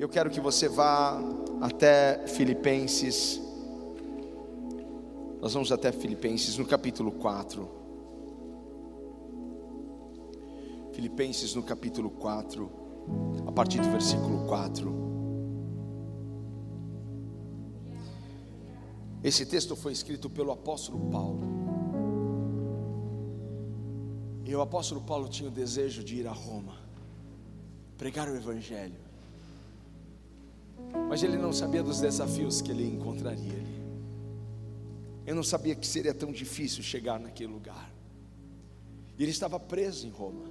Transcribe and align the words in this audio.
Eu 0.00 0.08
quero 0.08 0.30
que 0.30 0.40
você 0.40 0.66
vá 0.66 1.20
até 1.60 2.26
Filipenses. 2.26 3.38
Nós 5.42 5.52
vamos 5.52 5.70
até 5.70 5.92
Filipenses 5.92 6.56
no 6.56 6.64
capítulo 6.64 7.12
4. 7.12 7.68
Filipenses 10.94 11.54
no 11.54 11.62
capítulo 11.62 12.08
4, 12.08 12.70
a 13.46 13.52
partir 13.52 13.82
do 13.82 13.90
versículo 13.90 14.46
4. 14.46 14.90
Esse 19.22 19.44
texto 19.44 19.76
foi 19.76 19.92
escrito 19.92 20.30
pelo 20.30 20.50
apóstolo 20.50 21.10
Paulo. 21.10 21.42
E 24.46 24.56
o 24.56 24.62
apóstolo 24.62 25.02
Paulo 25.02 25.28
tinha 25.28 25.50
o 25.50 25.52
desejo 25.52 26.02
de 26.02 26.16
ir 26.16 26.26
a 26.26 26.32
Roma, 26.32 26.78
pregar 27.98 28.30
o 28.30 28.34
Evangelho. 28.34 29.09
Mas 31.08 31.22
ele 31.22 31.36
não 31.36 31.52
sabia 31.52 31.82
dos 31.82 32.00
desafios 32.00 32.60
que 32.60 32.70
ele 32.70 32.86
encontraria 32.86 33.52
ali. 33.52 33.80
Ele 35.26 35.36
não 35.36 35.42
sabia 35.42 35.74
que 35.74 35.86
seria 35.86 36.14
tão 36.14 36.32
difícil 36.32 36.82
chegar 36.82 37.18
naquele 37.20 37.52
lugar. 37.52 37.92
Ele 39.18 39.30
estava 39.30 39.60
preso 39.60 40.06
em 40.06 40.10
Roma. 40.10 40.44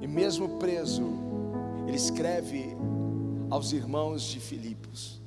E 0.00 0.06
mesmo 0.06 0.58
preso, 0.58 1.02
ele 1.86 1.96
escreve 1.96 2.76
aos 3.50 3.72
irmãos 3.72 4.22
de 4.22 4.38
Filipos. 4.38 5.20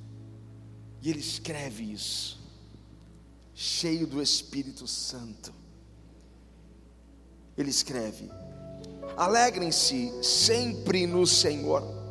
E 1.02 1.10
ele 1.10 1.20
escreve 1.20 1.92
isso, 1.92 2.40
cheio 3.54 4.08
do 4.08 4.22
Espírito 4.22 4.88
Santo. 4.88 5.54
Ele 7.58 7.70
escreve: 7.70 8.30
Alegrem-se 9.16 10.12
sempre 10.24 11.06
no 11.06 11.28
Senhor. 11.28 12.05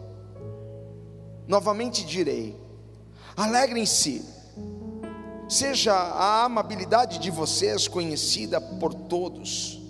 Novamente 1.46 2.04
direi: 2.04 2.56
alegrem-se. 3.36 4.24
Seja 5.48 5.92
a 5.92 6.44
amabilidade 6.44 7.18
de 7.18 7.30
vocês 7.30 7.86
conhecida 7.86 8.60
por 8.60 8.94
todos. 8.94 9.80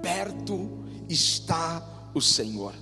Perto 0.00 0.84
está 1.08 2.10
o 2.14 2.20
Senhor. 2.20 2.74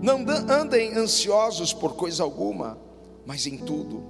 Não 0.00 0.24
andem 0.48 0.96
ansiosos 0.96 1.72
por 1.72 1.94
coisa 1.94 2.22
alguma, 2.22 2.78
mas 3.26 3.46
em 3.46 3.56
tudo 3.56 4.02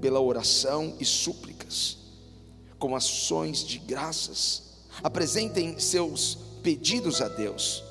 pela 0.00 0.20
oração 0.20 0.96
e 0.98 1.04
súplicas, 1.04 1.98
com 2.78 2.96
ações 2.96 3.64
de 3.64 3.78
graças, 3.78 4.72
apresentem 5.02 5.78
seus 5.78 6.36
pedidos 6.62 7.20
a 7.20 7.28
Deus, 7.28 7.84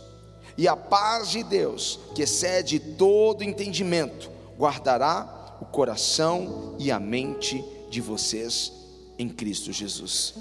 e 0.58 0.68
a 0.68 0.76
paz 0.76 1.30
de 1.30 1.42
Deus, 1.42 2.00
que 2.14 2.24
excede 2.24 2.80
todo 2.80 3.44
entendimento, 3.44 4.30
guardará 4.58 5.58
o 5.62 5.66
coração 5.66 6.76
e 6.80 6.92
a 6.92 7.00
mente 7.00 7.64
de 7.90 8.02
vocês 8.02 8.74
em 9.18 9.30
Cristo 9.30 9.72
Jesus. 9.72 10.34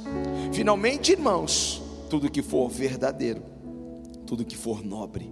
Finalmente, 0.53 1.13
irmãos, 1.13 1.83
tudo 2.09 2.31
que 2.31 2.43
for 2.43 2.69
verdadeiro, 2.69 3.43
tudo 4.27 4.45
que 4.45 4.57
for 4.57 4.83
nobre, 4.83 5.31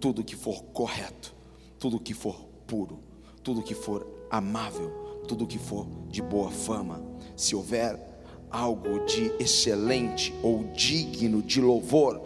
tudo 0.00 0.22
que 0.22 0.36
for 0.36 0.62
correto, 0.64 1.34
tudo 1.78 1.98
que 1.98 2.12
for 2.12 2.36
puro, 2.66 3.00
tudo 3.42 3.62
que 3.62 3.74
for 3.74 4.06
amável, 4.30 4.90
tudo 5.26 5.46
que 5.46 5.58
for 5.58 5.86
de 6.08 6.20
boa 6.20 6.50
fama, 6.50 7.02
se 7.36 7.56
houver 7.56 7.98
algo 8.50 9.04
de 9.06 9.32
excelente 9.40 10.34
ou 10.42 10.64
digno 10.72 11.42
de 11.42 11.60
louvor, 11.60 12.20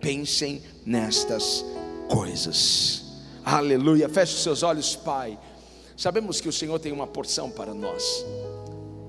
pensem 0.00 0.60
nestas 0.84 1.64
coisas. 2.08 3.09
Aleluia. 3.44 4.08
Feche 4.08 4.34
os 4.34 4.42
seus 4.42 4.62
olhos, 4.62 4.96
Pai. 4.96 5.38
Sabemos 5.96 6.40
que 6.40 6.48
o 6.48 6.52
Senhor 6.52 6.78
tem 6.78 6.92
uma 6.92 7.06
porção 7.06 7.50
para 7.50 7.74
nós. 7.74 8.24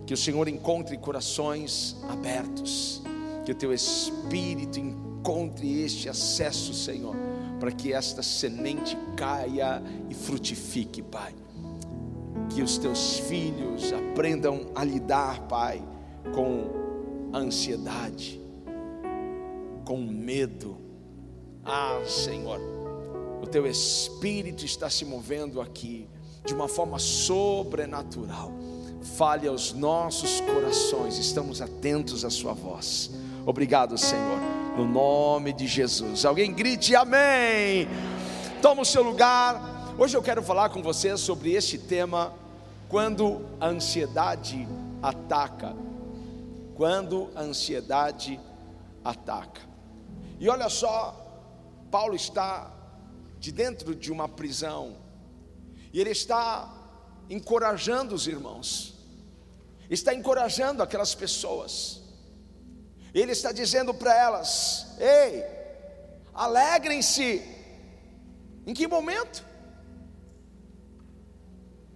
Que 0.06 0.14
o 0.14 0.18
Senhor 0.18 0.48
encontre 0.48 0.98
corações 0.98 1.96
abertos. 2.10 3.02
Que 3.46 3.52
o 3.52 3.56
teu 3.56 3.74
espírito 3.74 4.80
encontre 4.80 5.81
este 5.84 6.09
acesso, 6.09 6.74
Senhor, 6.74 7.16
para 7.59 7.72
que 7.72 7.94
esta 7.94 8.22
semente 8.22 8.97
caia 9.16 9.81
e 10.09 10.14
frutifique, 10.14 11.02
Pai 11.02 11.34
que 12.53 12.62
os 12.62 12.78
teus 12.78 13.20
filhos 13.20 13.94
aprendam 13.94 14.68
a 14.75 14.84
lidar, 14.84 15.41
Pai, 15.47 15.81
com 16.34 17.30
a 17.34 17.38
ansiedade, 17.38 18.41
com 19.86 19.97
medo. 19.97 20.78
Ah, 21.64 22.02
Senhor, 22.06 22.59
o 23.41 23.47
teu 23.47 23.66
espírito 23.66 24.63
está 24.63 24.90
se 24.90 25.03
movendo 25.03 25.59
aqui 25.59 26.07
de 26.46 26.53
uma 26.53 26.68
forma 26.68 27.00
sobrenatural. 27.00 28.52
Fale 29.18 29.47
aos 29.47 29.74
nossos 29.74 30.40
corações, 30.41 31.18
estamos 31.18 31.59
atentos 31.59 32.24
à 32.24 32.29
Sua 32.29 32.53
voz. 32.53 33.09
Obrigado, 33.44 33.97
Senhor, 33.97 34.38
no 34.78 34.88
nome 34.88 35.52
de 35.53 35.66
Jesus. 35.66 36.24
Alguém 36.24 36.53
grite 36.53 36.96
amém. 36.96 37.88
Toma 38.62 38.84
o 38.84 38.85
seu 38.85 39.02
lugar. 39.02 39.96
Hoje 39.97 40.16
eu 40.16 40.22
quero 40.22 40.44
falar 40.44 40.69
com 40.69 40.84
você 40.84 41.18
sobre 41.18 41.53
este 41.53 41.79
tema 41.79 42.34
quando 42.88 43.41
a 43.59 43.68
ansiedade 43.68 44.68
ataca. 45.02 45.75
Quando 46.75 47.29
a 47.35 47.41
ansiedade 47.41 48.40
ataca. 49.03 49.62
E 50.40 50.47
olha 50.47 50.69
só, 50.69 51.16
Paulo 51.90 52.16
está 52.16 52.72
de 53.41 53.52
dentro 53.52 53.96
de 53.96 54.12
uma 54.12 54.29
prisão, 54.29 54.96
e 55.91 56.00
ele 56.00 56.12
está 56.12 56.72
encorajando 57.28 58.13
os 58.13 58.28
irmãos, 58.28 58.94
está 59.90 60.13
encorajando 60.13 60.84
aquelas 60.84 61.16
pessoas, 61.16 62.03
ele 63.16 63.31
está 63.31 63.52
dizendo 63.52 63.96
para 63.96 64.16
elas: 64.16 64.96
ei, 65.00 65.44
alegrem-se. 66.34 67.41
Em 68.68 68.75
que 68.75 68.88
momento? 68.88 69.44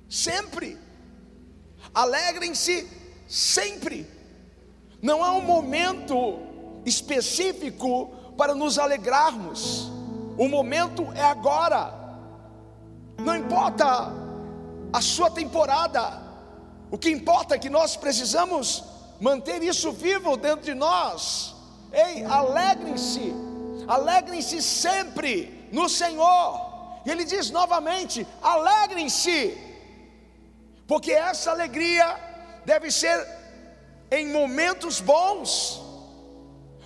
Sempre. 0.09 0.79
Alegrem-se 1.93 2.89
sempre. 3.27 4.07
Não 4.99 5.23
há 5.23 5.31
um 5.31 5.41
momento 5.41 6.39
específico 6.87 8.07
para 8.35 8.55
nos 8.55 8.79
alegrarmos. 8.79 9.94
O 10.37 10.47
momento 10.47 11.11
é 11.13 11.23
agora. 11.23 11.93
Não 13.17 13.35
importa 13.35 14.11
a 14.91 15.01
sua 15.01 15.29
temporada. 15.31 16.21
O 16.91 16.97
que 16.97 17.09
importa 17.09 17.55
é 17.55 17.59
que 17.59 17.69
nós 17.69 17.95
precisamos 17.95 18.83
manter 19.19 19.63
isso 19.63 19.91
vivo 19.91 20.37
dentro 20.37 20.65
de 20.65 20.73
nós. 20.73 21.55
Ei, 21.91 22.23
alegrem-se. 22.25 23.33
Alegrem-se 23.87 24.61
sempre 24.61 25.67
no 25.71 25.87
Senhor. 25.87 27.01
E 27.05 27.11
ele 27.11 27.23
diz 27.23 27.49
novamente: 27.51 28.27
alegrem-se 28.41 29.57
porque 30.87 31.11
essa 31.11 31.51
alegria 31.51 32.15
deve 32.65 32.91
ser 32.91 33.27
em 34.11 34.31
momentos 34.31 34.99
bons. 34.99 35.81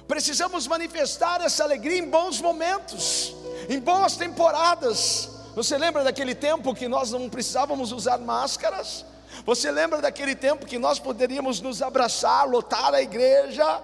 Precisamos 0.07 0.67
manifestar 0.67 1.41
essa 1.41 1.63
alegria 1.63 1.99
em 1.99 2.09
bons 2.09 2.41
momentos, 2.41 3.35
em 3.69 3.79
boas 3.79 4.17
temporadas. 4.17 5.29
Você 5.55 5.77
lembra 5.77 6.03
daquele 6.03 6.33
tempo 6.33 6.73
que 6.73 6.87
nós 6.87 7.11
não 7.11 7.29
precisávamos 7.29 7.91
usar 7.91 8.17
máscaras? 8.17 9.05
Você 9.45 9.71
lembra 9.71 10.01
daquele 10.01 10.35
tempo 10.35 10.65
que 10.65 10.79
nós 10.79 10.97
poderíamos 10.97 11.61
nos 11.61 11.81
abraçar, 11.81 12.49
lotar 12.49 12.93
a 12.93 13.01
igreja? 13.01 13.81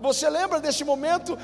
Você 0.00 0.30
lembra 0.30 0.60
desse 0.60 0.84
momento? 0.84 1.36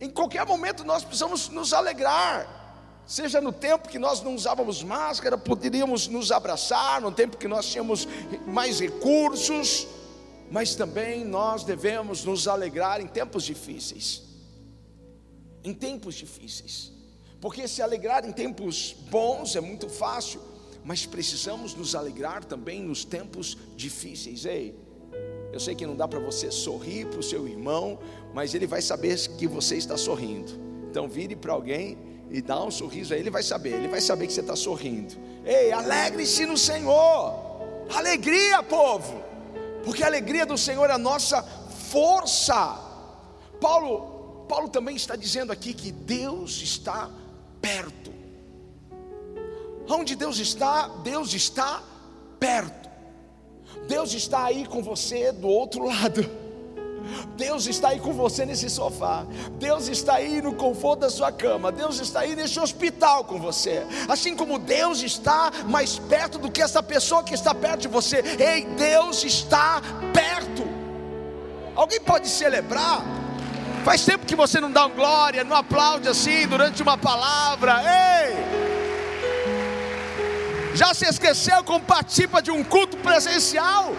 Em 0.00 0.10
qualquer 0.10 0.44
momento 0.44 0.84
nós 0.84 1.04
precisamos 1.04 1.48
nos 1.48 1.72
alegrar 1.72 2.58
seja 3.06 3.40
no 3.40 3.52
tempo 3.52 3.88
que 3.88 3.98
nós 3.98 4.22
não 4.22 4.36
usávamos 4.36 4.84
máscara, 4.84 5.36
poderíamos 5.36 6.06
nos 6.06 6.30
abraçar, 6.30 7.00
no 7.00 7.10
tempo 7.10 7.36
que 7.36 7.48
nós 7.48 7.66
tínhamos 7.66 8.06
mais 8.46 8.78
recursos, 8.78 9.88
mas 10.48 10.76
também 10.76 11.24
nós 11.24 11.64
devemos 11.64 12.24
nos 12.24 12.46
alegrar 12.46 13.00
em 13.00 13.08
tempos 13.08 13.42
difíceis. 13.42 14.29
Em 15.62 15.74
tempos 15.74 16.14
difíceis, 16.14 16.92
porque 17.40 17.66
se 17.68 17.82
alegrar 17.82 18.24
em 18.24 18.32
tempos 18.32 18.94
bons 19.10 19.56
é 19.56 19.60
muito 19.60 19.88
fácil, 19.88 20.40
mas 20.84 21.04
precisamos 21.06 21.74
nos 21.74 21.94
alegrar 21.94 22.44
também 22.44 22.82
nos 22.82 23.04
tempos 23.04 23.56
difíceis. 23.76 24.44
Ei, 24.44 24.74
eu 25.52 25.58
sei 25.60 25.74
que 25.74 25.86
não 25.86 25.96
dá 25.96 26.06
para 26.06 26.18
você 26.18 26.50
sorrir 26.50 27.06
para 27.06 27.18
o 27.18 27.22
seu 27.22 27.46
irmão, 27.48 27.98
mas 28.32 28.54
ele 28.54 28.66
vai 28.66 28.80
saber 28.80 29.18
que 29.36 29.46
você 29.46 29.76
está 29.76 29.96
sorrindo. 29.96 30.52
Então 30.90 31.08
vire 31.08 31.36
para 31.36 31.52
alguém 31.52 31.98
e 32.30 32.40
dá 32.40 32.62
um 32.62 32.70
sorriso 32.70 33.12
aí, 33.12 33.20
ele 33.20 33.30
vai 33.30 33.42
saber, 33.42 33.74
ele 33.74 33.88
vai 33.88 34.00
saber 34.00 34.26
que 34.26 34.32
você 34.32 34.40
está 34.40 34.54
sorrindo. 34.54 35.14
Ei, 35.44 35.72
alegre-se 35.72 36.46
no 36.46 36.56
Senhor, 36.56 37.34
alegria, 37.94 38.62
povo, 38.62 39.22
porque 39.84 40.02
a 40.02 40.06
alegria 40.06 40.46
do 40.46 40.56
Senhor 40.56 40.88
é 40.88 40.92
a 40.92 40.98
nossa 40.98 41.42
força. 41.42 42.78
Paulo, 43.60 44.09
Paulo 44.50 44.68
também 44.68 44.96
está 44.96 45.14
dizendo 45.14 45.52
aqui 45.52 45.72
que 45.72 45.92
Deus 45.92 46.60
está 46.60 47.08
perto. 47.62 48.12
Onde 49.88 50.16
Deus 50.16 50.40
está, 50.40 50.88
Deus 51.04 51.32
está 51.32 51.84
perto. 52.40 52.90
Deus 53.86 54.12
está 54.12 54.46
aí 54.46 54.66
com 54.66 54.82
você 54.82 55.30
do 55.30 55.46
outro 55.46 55.84
lado. 55.86 56.28
Deus 57.36 57.68
está 57.68 57.90
aí 57.90 58.00
com 58.00 58.12
você 58.12 58.44
nesse 58.44 58.68
sofá. 58.68 59.24
Deus 59.52 59.86
está 59.86 60.14
aí 60.14 60.42
no 60.42 60.52
conforto 60.56 61.02
da 61.02 61.10
sua 61.10 61.30
cama. 61.30 61.70
Deus 61.70 62.00
está 62.00 62.20
aí 62.20 62.34
nesse 62.34 62.58
hospital 62.58 63.22
com 63.22 63.38
você. 63.38 63.86
Assim 64.08 64.34
como 64.34 64.58
Deus 64.58 65.00
está 65.00 65.52
mais 65.68 65.96
perto 65.96 66.38
do 66.38 66.50
que 66.50 66.60
essa 66.60 66.82
pessoa 66.82 67.22
que 67.22 67.34
está 67.34 67.54
perto 67.54 67.82
de 67.82 67.88
você. 67.88 68.16
Ei, 68.36 68.64
Deus 68.64 69.22
está 69.22 69.80
perto. 70.12 70.64
Alguém 71.76 72.00
pode 72.00 72.28
celebrar? 72.28 73.29
Faz 73.84 74.04
tempo 74.04 74.26
que 74.26 74.36
você 74.36 74.60
não 74.60 74.70
dá 74.70 74.84
um 74.86 74.90
glória, 74.90 75.42
não 75.42 75.56
aplaude 75.56 76.06
assim 76.06 76.46
durante 76.46 76.82
uma 76.82 76.98
palavra. 76.98 77.80
Ei! 77.82 78.60
Já 80.74 80.92
se 80.92 81.06
esqueceu 81.06 81.64
como 81.64 81.84
participa 81.84 82.42
de 82.42 82.50
um 82.50 82.62
culto 82.62 82.98
presencial? 82.98 83.94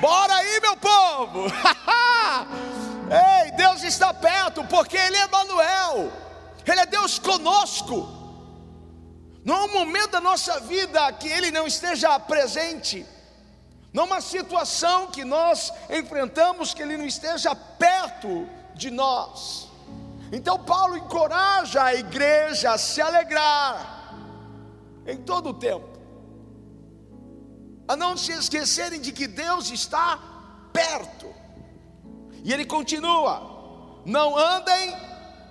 Bora 0.00 0.34
aí, 0.34 0.60
meu 0.60 0.76
povo! 0.76 1.46
Ei, 3.08 3.52
Deus 3.52 3.84
está 3.84 4.12
perto, 4.12 4.64
porque 4.64 4.96
Ele 4.96 5.16
é 5.16 5.28
Manuel, 5.28 6.12
Ele 6.66 6.80
é 6.80 6.86
Deus 6.86 7.20
conosco. 7.20 8.14
Não 9.44 9.54
há 9.54 9.64
um 9.66 9.72
momento 9.72 10.10
da 10.10 10.20
nossa 10.20 10.58
vida 10.58 11.12
que 11.12 11.28
Ele 11.28 11.52
não 11.52 11.68
esteja 11.68 12.18
presente, 12.18 13.06
não 13.92 14.02
há 14.02 14.06
uma 14.06 14.20
situação 14.20 15.06
que 15.06 15.24
nós 15.24 15.72
enfrentamos 15.88 16.74
que 16.74 16.82
Ele 16.82 16.96
não 16.96 17.06
esteja 17.06 17.54
perto 17.54 18.55
de 18.76 18.90
nós. 18.90 19.68
Então, 20.32 20.58
Paulo 20.58 20.96
encoraja 20.96 21.82
a 21.82 21.94
igreja 21.94 22.72
a 22.72 22.78
se 22.78 23.00
alegrar 23.00 24.14
em 25.06 25.16
todo 25.18 25.50
o 25.50 25.54
tempo 25.54 25.96
a 27.88 27.94
não 27.94 28.16
se 28.16 28.32
esquecerem 28.32 29.00
de 29.00 29.12
que 29.12 29.26
Deus 29.26 29.70
está 29.70 30.18
perto. 30.72 31.26
E 32.42 32.52
ele 32.52 32.64
continua: 32.64 34.02
não 34.04 34.36
andem 34.36 34.94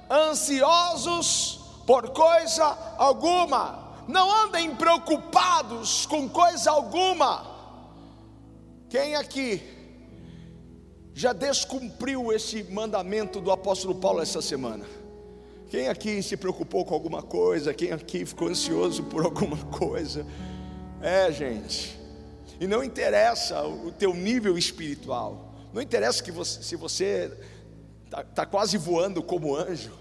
ansiosos 0.10 1.60
por 1.86 2.10
coisa 2.10 2.66
alguma, 2.98 3.94
não 4.08 4.30
andem 4.46 4.76
preocupados 4.76 6.06
com 6.06 6.28
coisa 6.28 6.72
alguma. 6.72 7.56
Quem 8.90 9.16
aqui 9.16 9.75
já 11.16 11.32
descumpriu 11.32 12.34
esse 12.34 12.62
mandamento 12.66 13.40
do 13.40 13.50
apóstolo 13.50 13.96
Paulo 13.96 14.22
essa 14.22 14.42
semana? 14.42 14.86
Quem 15.70 15.88
aqui 15.88 16.22
se 16.22 16.36
preocupou 16.36 16.84
com 16.84 16.94
alguma 16.94 17.24
coisa? 17.24 17.74
Quem 17.74 17.94
aqui 17.94 18.26
ficou 18.26 18.50
ansioso 18.50 19.02
por 19.04 19.24
alguma 19.24 19.58
coisa? 19.58 20.28
É, 21.02 21.32
gente. 21.32 21.98
E 22.60 22.68
não 22.68 22.84
interessa 22.84 23.66
o 23.66 23.94
teu 23.94 24.14
nível 24.14 24.58
espiritual. 24.58 25.56
Não 25.74 25.82
interessa 25.82 26.22
que 26.22 26.34
você, 26.34 26.62
se 26.62 26.76
você 26.76 27.32
está 28.04 28.22
tá 28.22 28.46
quase 28.46 28.78
voando 28.78 29.24
como 29.24 29.56
anjo. 29.56 29.94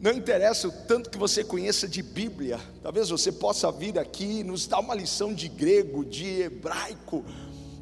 Não 0.00 0.12
interessa 0.12 0.68
o 0.68 0.72
tanto 0.72 1.10
que 1.10 1.18
você 1.18 1.44
conheça 1.44 1.86
de 1.86 2.02
Bíblia. 2.02 2.58
Talvez 2.82 3.10
você 3.10 3.30
possa 3.30 3.70
vir 3.70 3.98
aqui 3.98 4.42
nos 4.42 4.66
dar 4.66 4.80
uma 4.80 4.94
lição 4.94 5.34
de 5.34 5.48
grego, 5.48 6.02
de 6.02 6.42
hebraico. 6.42 7.24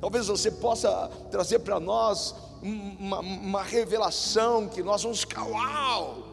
Talvez 0.03 0.27
você 0.27 0.51
possa 0.51 1.09
trazer 1.31 1.61
para 1.61 1.79
nós 1.79 2.35
uma, 2.61 3.21
uma, 3.21 3.63
revelação 3.63 4.67
que 4.67 4.83
nós 4.83 5.05
vamos 5.05 5.21
ficar 5.21 5.45
uau. 5.45 6.25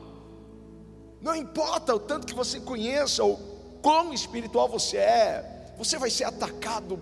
Não 1.21 1.35
importa 1.35 1.93
o 1.93 1.99
tanto 1.99 2.25
que 2.25 2.33
você 2.33 2.59
conheça 2.59 3.23
ou 3.23 3.39
quão 3.79 4.11
espiritual 4.11 4.67
você 4.67 4.97
é, 4.97 5.75
você 5.77 5.99
vai 5.99 6.09
ser 6.09 6.23
atacado 6.23 6.99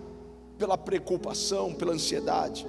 pela 0.58 0.76
preocupação, 0.76 1.72
pela 1.72 1.94
ansiedade. 1.94 2.68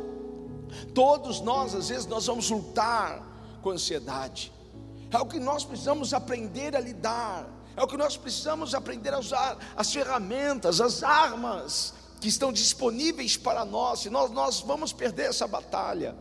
Todos 0.94 1.42
nós, 1.42 1.76
às 1.76 1.90
vezes, 1.90 2.06
nós 2.06 2.26
vamos 2.26 2.50
lutar 2.50 3.22
com 3.62 3.72
ansiedade. 3.72 4.50
É 5.12 5.18
o 5.18 5.26
que 5.26 5.42
nós 5.42 5.66
precisamos 5.66 6.14
aprender 6.14 6.74
a 6.74 6.80
lidar. 6.80 7.50
É 7.76 7.84
o 7.84 7.88
que 7.88 7.98
nós 7.98 8.16
precisamos 8.16 8.74
aprender 8.74 9.14
a 9.14 9.20
usar 9.20 9.58
as 9.76 9.92
ferramentas, 9.92 10.80
as 10.80 11.04
armas 11.04 11.99
que 12.20 12.28
estão 12.28 12.52
disponíveis 12.52 13.38
para 13.38 13.64
nós, 13.64 14.02
senão 14.02 14.28
nós 14.30 14.60
vamos 14.60 14.92
perder 14.92 15.30
essa 15.30 15.48
batalha. 15.48 16.16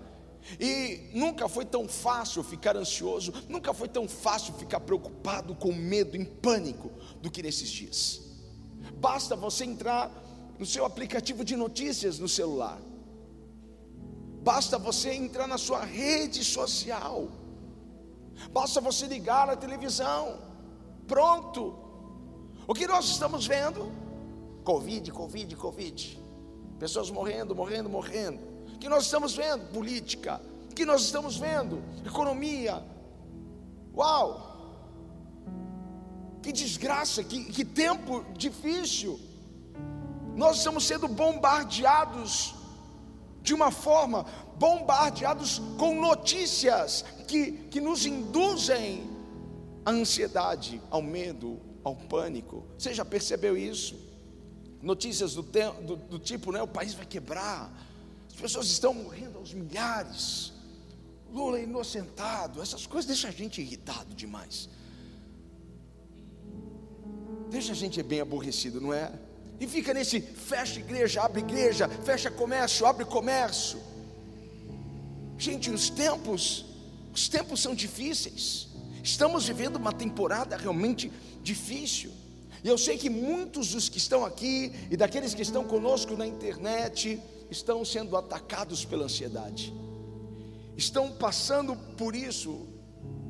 E 0.58 1.10
nunca 1.12 1.48
foi 1.48 1.64
tão 1.64 1.88
fácil 1.88 2.42
ficar 2.42 2.76
ansioso, 2.76 3.32
nunca 3.48 3.74
foi 3.74 3.88
tão 3.88 4.08
fácil 4.08 4.54
ficar 4.54 4.80
preocupado, 4.80 5.54
com 5.54 5.72
medo, 5.72 6.16
em 6.16 6.24
pânico, 6.24 6.90
do 7.20 7.30
que 7.30 7.42
nesses 7.42 7.68
dias. 7.68 8.20
Basta 8.94 9.36
você 9.36 9.64
entrar 9.64 10.10
no 10.58 10.64
seu 10.64 10.84
aplicativo 10.84 11.44
de 11.44 11.56
notícias 11.56 12.18
no 12.18 12.28
celular. 12.28 12.80
Basta 14.42 14.78
você 14.78 15.12
entrar 15.12 15.46
na 15.46 15.58
sua 15.58 15.84
rede 15.84 16.42
social. 16.44 17.28
Basta 18.50 18.80
você 18.80 19.06
ligar 19.06 19.50
a 19.50 19.56
televisão. 19.56 20.38
Pronto. 21.06 21.76
O 22.66 22.74
que 22.74 22.86
nós 22.86 23.06
estamos 23.06 23.46
vendo? 23.46 23.92
Covid, 24.68 25.10
Covid, 25.12 25.56
Covid. 25.56 26.22
Pessoas 26.78 27.10
morrendo, 27.10 27.56
morrendo, 27.56 27.88
morrendo. 27.88 28.38
O 28.74 28.78
que 28.78 28.86
nós 28.86 29.04
estamos 29.04 29.34
vendo? 29.34 29.64
Política. 29.72 30.42
O 30.70 30.74
que 30.74 30.84
nós 30.84 31.04
estamos 31.04 31.38
vendo? 31.38 31.82
Economia. 32.04 32.84
Uau! 33.96 34.28
Que 36.42 36.52
desgraça, 36.52 37.24
que, 37.24 37.44
que 37.46 37.64
tempo 37.64 38.26
difícil 38.36 39.18
nós 40.36 40.58
estamos 40.58 40.84
sendo 40.84 41.08
bombardeados 41.08 42.54
de 43.40 43.54
uma 43.54 43.70
forma, 43.70 44.26
bombardeados 44.58 45.62
com 45.78 45.98
notícias 45.98 47.06
que, 47.26 47.52
que 47.70 47.80
nos 47.80 48.04
induzem 48.04 49.10
à 49.82 49.90
ansiedade, 49.92 50.78
ao 50.90 51.00
medo, 51.00 51.58
ao 51.82 51.96
pânico. 51.96 52.66
Você 52.76 52.92
já 52.92 53.04
percebeu 53.04 53.56
isso? 53.56 54.07
Notícias 54.82 55.34
do, 55.34 55.42
do, 55.42 55.96
do 55.96 56.18
tipo, 56.18 56.52
né, 56.52 56.62
o 56.62 56.68
país 56.68 56.94
vai 56.94 57.04
quebrar, 57.04 57.72
as 58.28 58.34
pessoas 58.34 58.66
estão 58.66 58.94
morrendo 58.94 59.38
aos 59.38 59.52
milhares, 59.52 60.52
Lula 61.32 61.58
é 61.58 61.64
inocentado, 61.64 62.62
essas 62.62 62.86
coisas 62.86 63.06
deixam 63.06 63.28
a 63.28 63.32
gente 63.32 63.60
irritado 63.60 64.14
demais. 64.14 64.68
Deixa 67.50 67.72
a 67.72 67.74
gente 67.74 68.02
bem 68.02 68.20
aborrecido, 68.20 68.80
não 68.80 68.92
é? 68.92 69.12
E 69.60 69.66
fica 69.66 69.92
nesse 69.92 70.20
fecha 70.20 70.78
igreja, 70.78 71.22
abre 71.22 71.40
igreja, 71.40 71.88
fecha 71.88 72.30
comércio, 72.30 72.86
abre 72.86 73.04
comércio. 73.04 73.80
Gente, 75.36 75.70
os 75.70 75.90
tempos, 75.90 76.64
os 77.12 77.28
tempos 77.28 77.60
são 77.60 77.74
difíceis. 77.74 78.68
Estamos 79.02 79.46
vivendo 79.46 79.76
uma 79.76 79.92
temporada 79.92 80.56
realmente 80.56 81.10
difícil. 81.42 82.12
E 82.68 82.70
eu 82.70 82.76
sei 82.76 82.98
que 82.98 83.08
muitos 83.08 83.70
dos 83.70 83.88
que 83.88 83.96
estão 83.96 84.26
aqui 84.26 84.74
e 84.90 84.96
daqueles 84.96 85.32
que 85.32 85.40
estão 85.40 85.64
conosco 85.64 86.14
na 86.14 86.26
internet 86.26 87.18
estão 87.50 87.82
sendo 87.82 88.14
atacados 88.14 88.84
pela 88.84 89.04
ansiedade. 89.04 89.72
Estão 90.76 91.10
passando 91.10 91.74
por 91.96 92.14
isso, 92.14 92.68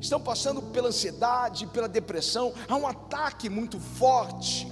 estão 0.01 0.19
passando 0.19 0.61
pela 0.61 0.89
ansiedade, 0.89 1.67
pela 1.67 1.87
depressão. 1.87 2.53
Há 2.67 2.75
um 2.75 2.85
ataque 2.85 3.49
muito 3.49 3.79
forte 3.79 4.67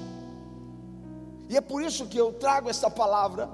e 1.48 1.56
é 1.56 1.62
por 1.62 1.82
isso 1.82 2.06
que 2.06 2.18
eu 2.18 2.34
trago 2.34 2.70
esta 2.70 2.90
palavra 2.90 3.50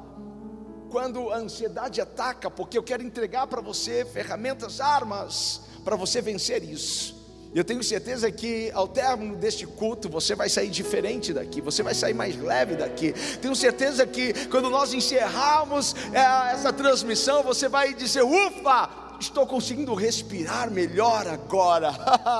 quando 0.89 1.29
a 1.29 1.37
ansiedade 1.37 2.01
ataca, 2.01 2.49
porque 2.49 2.75
eu 2.75 2.81
quero 2.81 3.03
entregar 3.03 3.45
para 3.45 3.61
você 3.61 4.03
ferramentas, 4.03 4.81
armas 4.81 5.61
para 5.85 5.95
você 5.95 6.23
vencer 6.23 6.63
isso. 6.63 7.22
Eu 7.55 7.63
tenho 7.63 7.83
certeza 7.83 8.31
que 8.31 8.71
ao 8.73 8.87
término 8.87 9.35
deste 9.35 9.67
culto 9.67 10.09
você 10.09 10.33
vai 10.33 10.49
sair 10.49 10.69
diferente 10.69 11.31
daqui, 11.31 11.61
você 11.61 11.83
vai 11.83 11.93
sair 11.93 12.13
mais 12.13 12.35
leve 12.35 12.75
daqui. 12.75 13.13
Tenho 13.41 13.55
certeza 13.55 14.07
que 14.07 14.33
quando 14.47 14.69
nós 14.69 14.93
encerrarmos 14.93 15.95
é, 16.11 16.53
essa 16.53 16.73
transmissão, 16.73 17.43
você 17.43 17.69
vai 17.69 17.93
dizer: 17.93 18.23
ufa, 18.23 18.89
estou 19.19 19.45
conseguindo 19.45 19.93
respirar 19.93 20.71
melhor 20.71 21.27
agora, 21.27 21.93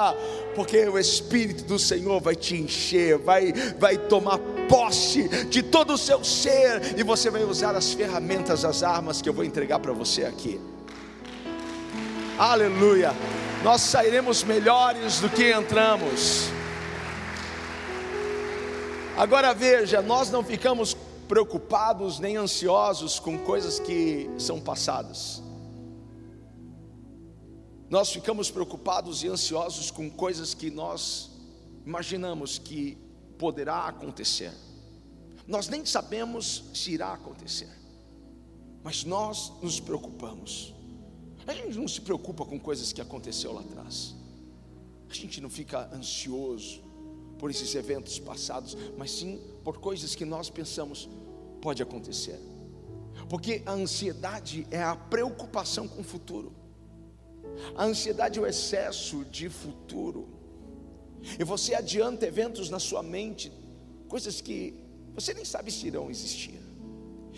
porque 0.55 0.87
o 0.87 0.97
Espírito 0.97 1.63
do 1.65 1.77
Senhor 1.77 2.19
vai 2.19 2.35
te 2.35 2.55
encher, 2.55 3.19
vai, 3.19 3.53
vai 3.77 3.97
tomar 3.97 4.39
posse 4.67 5.27
de 5.45 5.61
todo 5.61 5.93
o 5.93 5.97
seu 5.97 6.23
ser, 6.23 6.97
e 6.97 7.03
você 7.03 7.29
vai 7.29 7.43
usar 7.43 7.75
as 7.75 7.93
ferramentas, 7.93 8.65
as 8.65 8.81
armas 8.81 9.21
que 9.21 9.29
eu 9.29 9.33
vou 9.33 9.45
entregar 9.45 9.79
para 9.79 9.93
você 9.93 10.25
aqui. 10.25 10.59
Aleluia! 12.37 13.13
Nós 13.63 13.79
sairemos 13.79 14.43
melhores 14.43 15.21
do 15.21 15.29
que 15.29 15.53
entramos. 15.53 16.49
Agora 19.15 19.53
veja, 19.53 20.01
nós 20.01 20.29
não 20.29 20.43
ficamos 20.43 20.97
preocupados 21.29 22.19
nem 22.19 22.35
ansiosos 22.35 23.21
com 23.21 23.39
coisas 23.39 23.79
que 23.79 24.29
são 24.37 24.59
passadas. 24.59 25.41
Nós 27.89 28.11
ficamos 28.11 28.51
preocupados 28.51 29.23
e 29.23 29.29
ansiosos 29.29 29.89
com 29.89 30.09
coisas 30.09 30.53
que 30.53 30.69
nós 30.69 31.31
imaginamos 31.85 32.57
que 32.57 32.97
poderá 33.37 33.85
acontecer. 33.85 34.51
Nós 35.47 35.69
nem 35.69 35.85
sabemos 35.85 36.65
se 36.73 36.91
irá 36.91 37.13
acontecer, 37.13 37.69
mas 38.83 39.05
nós 39.05 39.53
nos 39.61 39.79
preocupamos. 39.79 40.73
A 41.45 41.53
gente 41.53 41.77
não 41.77 41.87
se 41.87 42.01
preocupa 42.01 42.45
com 42.45 42.59
coisas 42.59 42.93
que 42.93 43.01
aconteceu 43.01 43.51
lá 43.53 43.61
atrás. 43.61 44.15
A 45.09 45.13
gente 45.13 45.41
não 45.41 45.49
fica 45.49 45.89
ansioso 45.93 46.81
por 47.37 47.51
esses 47.51 47.75
eventos 47.75 48.19
passados, 48.19 48.77
mas 48.97 49.11
sim 49.11 49.39
por 49.63 49.77
coisas 49.77 50.15
que 50.15 50.25
nós 50.25 50.49
pensamos 50.49 51.09
pode 51.61 51.83
acontecer. 51.83 52.39
Porque 53.29 53.61
a 53.65 53.73
ansiedade 53.73 54.65
é 54.71 54.81
a 54.81 54.95
preocupação 54.95 55.87
com 55.87 56.01
o 56.01 56.03
futuro. 56.03 56.53
A 57.75 57.85
ansiedade 57.85 58.39
é 58.39 58.41
o 58.41 58.47
excesso 58.47 59.25
de 59.25 59.49
futuro. 59.49 60.27
E 61.39 61.43
você 61.43 61.75
adianta 61.75 62.25
eventos 62.25 62.69
na 62.69 62.79
sua 62.79 63.03
mente, 63.03 63.51
coisas 64.07 64.41
que 64.41 64.73
você 65.13 65.33
nem 65.33 65.45
sabe 65.45 65.71
se 65.71 65.87
irão 65.87 66.09
existir. 66.09 66.62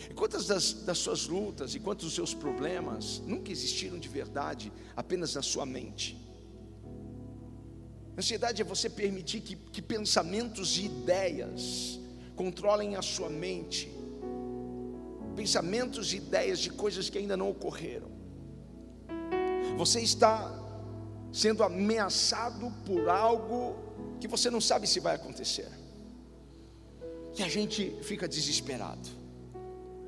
E 0.10 0.14
quantas 0.14 0.46
das, 0.46 0.74
das 0.74 0.98
suas 0.98 1.28
lutas 1.28 1.76
e 1.76 1.80
quantos 1.80 2.06
dos 2.06 2.16
seus 2.16 2.34
problemas 2.34 3.20
nunca 3.26 3.52
existiram 3.52 3.98
de 3.98 4.10
verdade, 4.10 4.72
apenas 4.96 5.36
na 5.36 5.42
sua 5.42 5.66
mente? 5.66 6.18
Ansiedade 8.18 8.62
é 8.62 8.66
você 8.66 8.90
permitir 8.90 9.42
que, 9.42 9.56
que 9.56 9.82
pensamentos 9.82 10.78
e 10.78 10.86
ideias 10.86 12.00
controlem 12.36 12.96
a 12.96 13.02
sua 13.02 13.30
mente, 13.30 13.92
pensamentos 15.36 16.14
e 16.14 16.18
ideias 16.18 16.60
de 16.60 16.70
coisas 16.70 17.10
que 17.10 17.18
ainda 17.18 17.36
não 17.36 17.50
ocorreram. 17.50 18.10
Você 19.78 20.00
está 20.00 20.62
sendo 21.32 21.64
ameaçado 21.64 22.72
por 22.86 23.10
algo 23.10 23.76
que 24.22 24.28
você 24.28 24.50
não 24.50 24.62
sabe 24.62 24.88
se 24.88 25.02
vai 25.02 25.16
acontecer. 25.16 25.68
E 27.38 27.44
a 27.44 27.50
gente 27.50 27.94
fica 28.02 28.28
desesperado. 28.28 29.25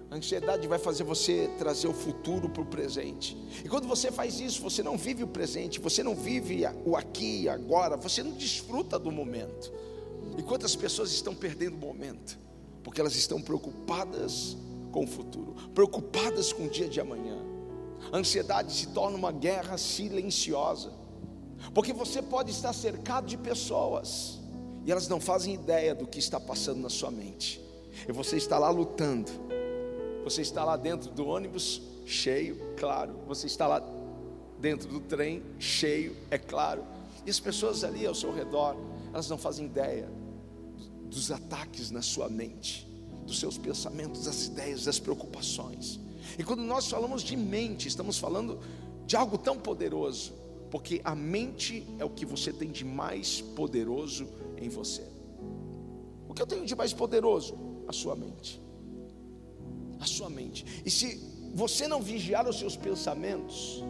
A 0.10 0.16
ansiedade 0.16 0.68
vai 0.68 0.80
fazer 0.80 1.04
você 1.04 1.50
trazer 1.58 1.88
o 1.88 1.94
futuro 1.94 2.50
para 2.50 2.62
o 2.62 2.66
presente. 2.66 3.38
E 3.64 3.68
quando 3.68 3.88
você 3.88 4.10
faz 4.10 4.40
isso, 4.40 4.62
você 4.62 4.82
não 4.82 4.98
vive 4.98 5.24
o 5.24 5.28
presente, 5.28 5.80
você 5.80 6.02
não 6.02 6.16
vive 6.16 6.64
o 6.86 6.96
aqui 6.96 7.44
e 7.44 7.50
agora, 7.50 7.98
você 7.98 8.24
não 8.24 8.32
desfruta 8.32 8.98
do 8.98 9.12
momento. 9.12 9.72
E 10.38 10.44
quantas 10.44 10.76
pessoas 10.76 11.12
estão 11.12 11.36
perdendo 11.36 11.76
o 11.76 11.80
momento? 11.80 12.40
Porque 12.84 13.02
elas 13.02 13.16
estão 13.16 13.42
preocupadas 13.42 14.56
com 14.94 15.04
o 15.04 15.08
futuro, 15.08 15.56
preocupadas 15.76 16.54
com 16.54 16.66
o 16.66 16.70
dia 16.70 16.88
de 16.88 17.02
amanhã. 17.02 17.38
A 18.12 18.18
ansiedade 18.18 18.72
se 18.72 18.88
torna 18.88 19.18
uma 19.18 19.32
guerra 19.32 19.78
silenciosa, 19.78 20.94
porque 21.74 21.92
você 21.92 22.22
pode 22.22 22.52
estar 22.52 22.72
cercado 22.72 23.28
de 23.28 23.38
pessoas 23.38 24.40
e 24.86 24.92
elas 24.92 25.10
não 25.10 25.20
fazem 25.20 25.54
ideia 25.54 25.94
do 25.94 26.08
que 26.08 26.18
está 26.18 26.40
passando 26.40 26.80
na 26.80 26.90
sua 26.90 27.12
mente, 27.12 27.60
e 28.08 28.12
você 28.14 28.38
está 28.38 28.58
lá 28.58 28.70
lutando, 28.70 29.30
você 30.30 30.42
está 30.42 30.66
lá 30.66 30.76
dentro 30.76 31.10
do 31.12 31.26
ônibus 31.26 31.82
cheio, 32.06 32.58
claro, 32.76 33.18
você 33.26 33.48
está 33.48 33.66
lá 33.66 33.82
dentro 34.60 34.90
do 34.90 35.00
trem 35.00 35.42
cheio, 35.58 36.18
é 36.30 36.38
claro, 36.38 36.84
e 37.26 37.30
as 37.30 37.40
pessoas 37.40 37.82
ali 37.82 38.06
ao 38.06 38.14
seu 38.14 38.34
redor, 38.34 38.76
elas 39.14 39.30
não 39.30 39.38
fazem 39.38 39.66
ideia 39.66 40.10
dos 41.06 41.32
ataques 41.32 41.92
na 41.92 42.02
sua 42.02 42.28
mente, 42.28 42.86
dos 43.26 43.40
seus 43.40 43.58
pensamentos, 43.58 44.26
das 44.26 44.48
ideias, 44.48 44.84
das 44.84 45.00
preocupações. 45.00 45.98
E 46.38 46.44
quando 46.44 46.62
nós 46.62 46.90
falamos 46.90 47.24
de 47.24 47.38
mente, 47.38 47.88
estamos 47.88 48.18
falando 48.18 48.60
de 49.06 49.16
algo 49.16 49.38
tão 49.38 49.58
poderoso, 49.58 50.34
porque 50.70 51.00
a 51.06 51.16
mente 51.16 51.88
é 52.00 52.04
o 52.04 52.10
que 52.10 52.26
você 52.26 52.52
tem 52.52 52.70
de 52.70 52.84
mais 52.84 53.40
poderoso 53.40 54.28
em 54.58 54.68
você. 54.68 55.08
O 56.28 56.34
que 56.34 56.42
eu 56.42 56.48
tenho 56.48 56.66
de 56.66 56.76
mais 56.76 56.92
poderoso? 56.92 57.58
A 57.88 57.94
sua 57.94 58.14
mente. 58.14 58.67
A 60.00 60.06
sua 60.06 60.30
mente. 60.30 60.66
E 60.86 60.92
se 60.92 61.20
você 61.54 61.88
não 61.88 62.02
vigiar 62.02 62.48
os 62.48 62.60
seus 62.60 62.76
pensamentos, 62.76 63.84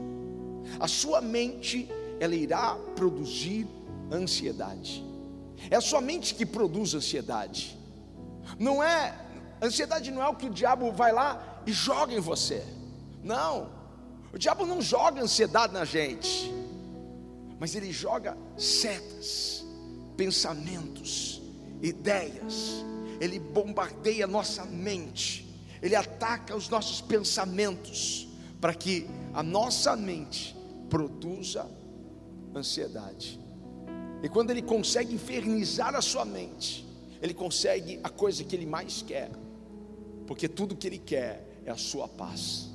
a 0.79 0.87
sua 0.87 1.21
mente 1.21 1.89
ela 2.19 2.35
irá 2.35 2.75
produzir 2.95 3.67
ansiedade. 4.11 5.03
É 5.69 5.75
a 5.75 5.81
sua 5.81 6.01
mente 6.01 6.35
que 6.35 6.45
produz 6.45 6.93
ansiedade. 6.93 7.77
Não 8.59 8.81
é 8.81 9.13
ansiedade 9.61 10.11
não 10.11 10.21
é 10.21 10.27
o 10.27 10.35
que 10.35 10.45
o 10.45 10.49
diabo 10.49 10.91
vai 10.91 11.11
lá 11.11 11.61
e 11.65 11.71
joga 11.71 12.13
em 12.13 12.19
você. 12.19 12.63
Não, 13.23 13.69
o 14.31 14.37
diabo 14.37 14.65
não 14.65 14.81
joga 14.81 15.21
ansiedade 15.21 15.73
na 15.73 15.83
gente, 15.83 16.51
mas 17.59 17.75
ele 17.75 17.91
joga 17.91 18.37
setas, 18.57 19.65
pensamentos, 20.15 21.41
ideias, 21.81 22.85
ele 23.19 23.39
bombardeia 23.39 24.27
nossa 24.27 24.63
mente, 24.65 25.46
ele 25.81 25.95
ataca 25.95 26.55
os 26.55 26.69
nossos 26.69 27.01
pensamentos, 27.01 28.27
para 28.59 28.73
que 28.73 29.07
a 29.33 29.43
nossa 29.43 29.95
mente 29.95 30.55
produza 30.89 31.69
ansiedade. 32.55 33.39
E 34.23 34.29
quando 34.29 34.49
ele 34.49 34.61
consegue 34.61 35.13
infernizar 35.13 35.95
a 35.95 36.01
sua 36.01 36.25
mente, 36.25 36.87
ele 37.21 37.33
consegue 37.33 37.99
a 38.03 38.09
coisa 38.09 38.43
que 38.43 38.55
ele 38.55 38.65
mais 38.65 39.01
quer, 39.01 39.31
porque 40.25 40.47
tudo 40.47 40.75
que 40.75 40.87
ele 40.87 40.97
quer 40.97 41.61
é 41.65 41.71
a 41.71 41.77
sua 41.77 42.07
paz. 42.07 42.69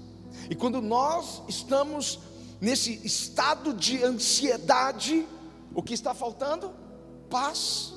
E 0.49 0.55
quando 0.55 0.81
nós 0.81 1.43
estamos 1.49 2.21
nesse 2.61 3.05
estado 3.05 3.75
de 3.75 4.03
ansiedade, 4.05 5.27
o 5.75 5.83
que 5.83 5.95
está 5.95 6.15
faltando? 6.15 6.73
Paz. 7.29 7.93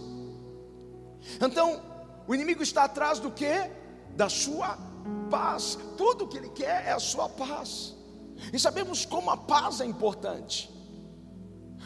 Então, 1.40 1.82
o 2.28 2.34
inimigo 2.34 2.64
está 2.64 2.86
atrás 2.86 3.20
do 3.20 3.30
que? 3.30 3.70
Da 4.16 4.30
sua 4.30 4.78
paz. 5.30 5.78
Tudo 5.98 6.28
que 6.28 6.38
ele 6.38 6.50
quer 6.50 6.88
é 6.88 6.92
a 6.92 7.00
sua 7.00 7.30
paz. 7.30 7.94
E 8.52 8.60
sabemos 8.60 9.06
como 9.06 9.30
a 9.30 9.38
paz 9.38 9.82
é 9.82 9.86
importante. 9.86 10.70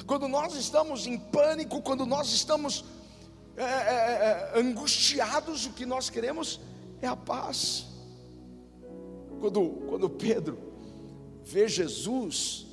Quando 0.05 0.27
nós 0.27 0.55
estamos 0.55 1.05
em 1.05 1.17
pânico, 1.17 1.81
quando 1.81 2.05
nós 2.05 2.31
estamos 2.31 2.85
é, 3.57 3.63
é, 3.63 3.65
é, 3.65 4.59
angustiados, 4.59 5.65
o 5.65 5.71
que 5.73 5.85
nós 5.85 6.09
queremos 6.09 6.59
é 7.01 7.07
a 7.07 7.15
paz. 7.15 7.85
Quando, 9.39 9.69
quando 9.88 10.09
Pedro 10.09 10.57
vê 11.43 11.67
Jesus 11.67 12.65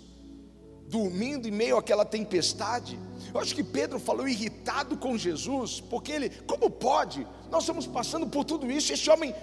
dormindo 0.89 1.49
em 1.49 1.51
meio 1.51 1.77
àquela 1.77 2.05
tempestade, 2.05 2.99
eu 3.35 3.41
acho 3.41 3.55
que 3.55 3.65
Pedro 3.65 3.99
falou 3.99 4.29
irritado 4.29 4.97
com 4.97 5.19
Jesus, 5.19 5.81
porque 5.81 6.13
ele, 6.13 6.31
como 6.47 6.71
pode? 6.71 7.27
Nós 7.51 7.65
estamos 7.65 7.87
passando 7.87 8.27
por 8.29 8.45
tudo 8.45 8.71
isso, 8.71 8.93
esse 8.93 9.11
homem 9.11 9.35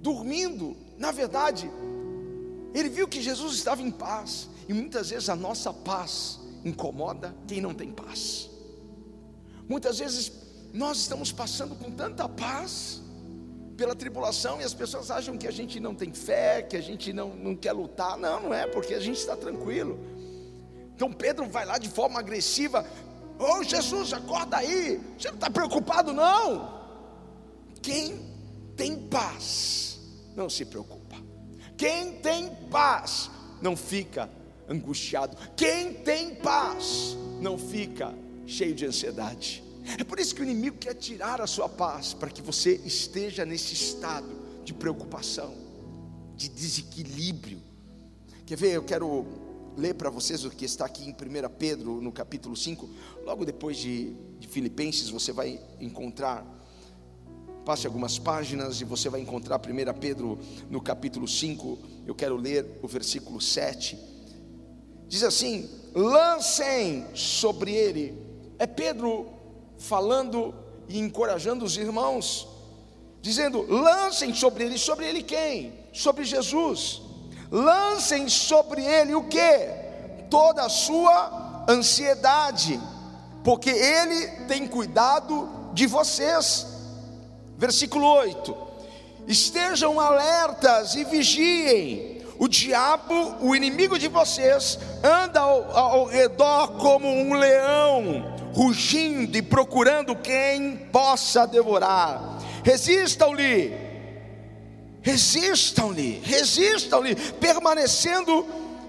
dormindo, 0.00 0.76
na 0.96 1.10
verdade, 1.10 1.70
ele 2.74 2.88
viu 2.88 3.08
que 3.08 3.20
Jesus 3.20 3.54
estava 3.54 3.82
em 3.82 3.90
paz, 3.90 4.48
e 4.68 4.72
muitas 4.72 5.10
vezes 5.10 5.28
a 5.28 5.36
nossa 5.36 5.72
paz 5.72 6.38
incomoda 6.64 7.34
quem 7.46 7.60
não 7.60 7.74
tem 7.74 7.90
paz. 7.90 8.50
Muitas 9.68 9.98
vezes 9.98 10.32
nós 10.72 10.98
estamos 10.98 11.32
passando 11.32 11.74
com 11.74 11.90
tanta 11.90 12.28
paz, 12.28 13.02
pela 13.78 13.94
tribulação 13.94 14.60
e 14.60 14.64
as 14.64 14.74
pessoas 14.74 15.08
acham 15.08 15.38
que 15.38 15.46
a 15.46 15.52
gente 15.52 15.78
não 15.78 15.94
tem 15.94 16.12
fé, 16.12 16.60
que 16.62 16.76
a 16.76 16.80
gente 16.80 17.12
não, 17.12 17.28
não 17.28 17.54
quer 17.54 17.70
lutar. 17.70 18.18
Não, 18.18 18.40
não 18.40 18.52
é, 18.52 18.66
porque 18.66 18.92
a 18.92 18.98
gente 18.98 19.18
está 19.18 19.36
tranquilo. 19.36 19.96
Então 20.96 21.12
Pedro 21.12 21.46
vai 21.46 21.64
lá 21.64 21.78
de 21.78 21.88
forma 21.88 22.18
agressiva: 22.18 22.84
Ô 23.38 23.44
oh, 23.44 23.62
Jesus, 23.62 24.12
acorda 24.12 24.56
aí, 24.56 25.00
você 25.16 25.28
não 25.28 25.36
está 25.36 25.48
preocupado, 25.48 26.12
não. 26.12 26.76
Quem 27.80 28.20
tem 28.76 28.96
paz, 28.96 29.87
não 30.38 30.48
se 30.48 30.64
preocupa. 30.64 31.16
Quem 31.76 32.14
tem 32.14 32.54
paz, 32.70 33.30
não 33.60 33.76
fica 33.76 34.30
angustiado. 34.68 35.36
Quem 35.56 35.92
tem 35.92 36.36
paz, 36.36 37.16
não 37.40 37.58
fica 37.58 38.14
cheio 38.46 38.74
de 38.74 38.86
ansiedade. 38.86 39.64
É 39.98 40.04
por 40.04 40.18
isso 40.20 40.34
que 40.34 40.42
o 40.42 40.44
inimigo 40.44 40.76
quer 40.78 40.94
tirar 40.94 41.40
a 41.40 41.46
sua 41.46 41.68
paz, 41.68 42.14
para 42.14 42.30
que 42.30 42.42
você 42.42 42.74
esteja 42.84 43.44
nesse 43.44 43.74
estado 43.74 44.28
de 44.64 44.72
preocupação, 44.72 45.54
de 46.36 46.48
desequilíbrio. 46.48 47.60
Quer 48.46 48.56
ver? 48.56 48.72
Eu 48.72 48.84
quero 48.84 49.26
ler 49.76 49.94
para 49.94 50.10
vocês 50.10 50.44
o 50.44 50.50
que 50.50 50.64
está 50.64 50.84
aqui 50.84 51.04
em 51.04 51.12
1 51.12 51.48
Pedro, 51.58 52.00
no 52.00 52.12
capítulo 52.12 52.56
5, 52.56 52.88
logo 53.24 53.44
depois 53.44 53.76
de, 53.76 54.12
de 54.38 54.48
Filipenses, 54.48 55.08
você 55.08 55.32
vai 55.32 55.60
encontrar. 55.80 56.57
Passe 57.68 57.86
algumas 57.86 58.18
páginas 58.18 58.80
e 58.80 58.84
você 58.84 59.10
vai 59.10 59.20
encontrar 59.20 59.60
1 59.60 59.98
Pedro 60.00 60.38
no 60.70 60.80
capítulo 60.80 61.28
5. 61.28 61.78
Eu 62.06 62.14
quero 62.14 62.34
ler 62.34 62.80
o 62.82 62.88
versículo 62.88 63.42
7. 63.42 63.98
Diz 65.06 65.22
assim: 65.22 65.68
lancem 65.94 67.04
sobre 67.12 67.74
ele. 67.74 68.18
É 68.58 68.66
Pedro 68.66 69.28
falando 69.76 70.54
e 70.88 70.98
encorajando 70.98 71.62
os 71.62 71.76
irmãos, 71.76 72.48
dizendo: 73.20 73.60
lancem 73.70 74.32
sobre 74.32 74.64
ele, 74.64 74.78
sobre 74.78 75.06
ele 75.06 75.22
quem? 75.22 75.74
Sobre 75.92 76.24
Jesus. 76.24 77.02
Lancem 77.50 78.30
sobre 78.30 78.82
ele 78.82 79.14
o 79.14 79.28
que? 79.28 80.24
Toda 80.30 80.62
a 80.62 80.70
sua 80.70 81.66
ansiedade, 81.68 82.80
porque 83.44 83.68
ele 83.68 84.46
tem 84.46 84.66
cuidado 84.66 85.70
de 85.74 85.86
vocês. 85.86 86.77
Versículo 87.58 88.06
8: 88.06 88.56
Estejam 89.26 89.98
alertas 89.98 90.94
e 90.94 91.04
vigiem. 91.04 92.18
O 92.38 92.46
diabo, 92.46 93.34
o 93.40 93.56
inimigo 93.56 93.98
de 93.98 94.06
vocês, 94.06 94.78
anda 95.02 95.40
ao, 95.40 95.76
ao 95.76 96.04
redor 96.04 96.78
como 96.78 97.08
um 97.08 97.34
leão, 97.34 98.32
rugindo 98.54 99.36
e 99.36 99.42
procurando 99.42 100.14
quem 100.14 100.76
possa 100.92 101.48
devorar. 101.48 102.38
Resistam-lhe, 102.62 103.74
resistam-lhe, 105.02 106.22
resistam-lhe, 106.24 107.16
permanecendo 107.16 108.46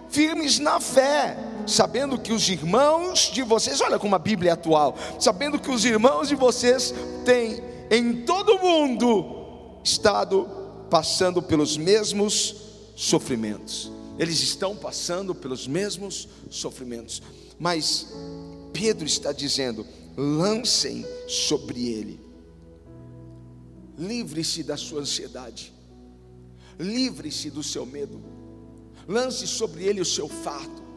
firmes 0.09 0.59
na 0.59 0.79
fé, 0.79 1.35
sabendo 1.65 2.19
que 2.19 2.31
os 2.31 2.47
irmãos 2.47 3.31
de 3.33 3.41
vocês, 3.41 3.81
olha 3.81 3.97
como 3.97 4.15
a 4.15 4.19
Bíblia 4.19 4.51
é 4.51 4.53
atual, 4.53 4.95
sabendo 5.19 5.57
que 5.57 5.71
os 5.71 5.85
irmãos 5.85 6.27
de 6.27 6.35
vocês 6.35 6.93
têm 7.25 7.63
em 7.89 8.21
todo 8.25 8.55
o 8.55 8.61
mundo 8.61 9.79
estado 9.83 10.49
passando 10.89 11.41
pelos 11.41 11.77
mesmos 11.77 12.55
sofrimentos. 12.95 13.91
Eles 14.17 14.41
estão 14.41 14.75
passando 14.75 15.33
pelos 15.33 15.65
mesmos 15.67 16.27
sofrimentos, 16.49 17.21
mas 17.57 18.07
Pedro 18.73 19.05
está 19.05 19.31
dizendo: 19.31 19.85
lancem 20.17 21.05
sobre 21.27 21.87
ele, 21.89 22.19
livre-se 23.97 24.63
da 24.63 24.75
sua 24.75 25.01
ansiedade, 25.01 25.73
livre-se 26.77 27.49
do 27.49 27.63
seu 27.63 27.85
medo, 27.85 28.21
lance 29.07 29.47
sobre 29.47 29.85
ele 29.85 30.01
o 30.01 30.05
seu 30.05 30.27
fardo. 30.27 30.89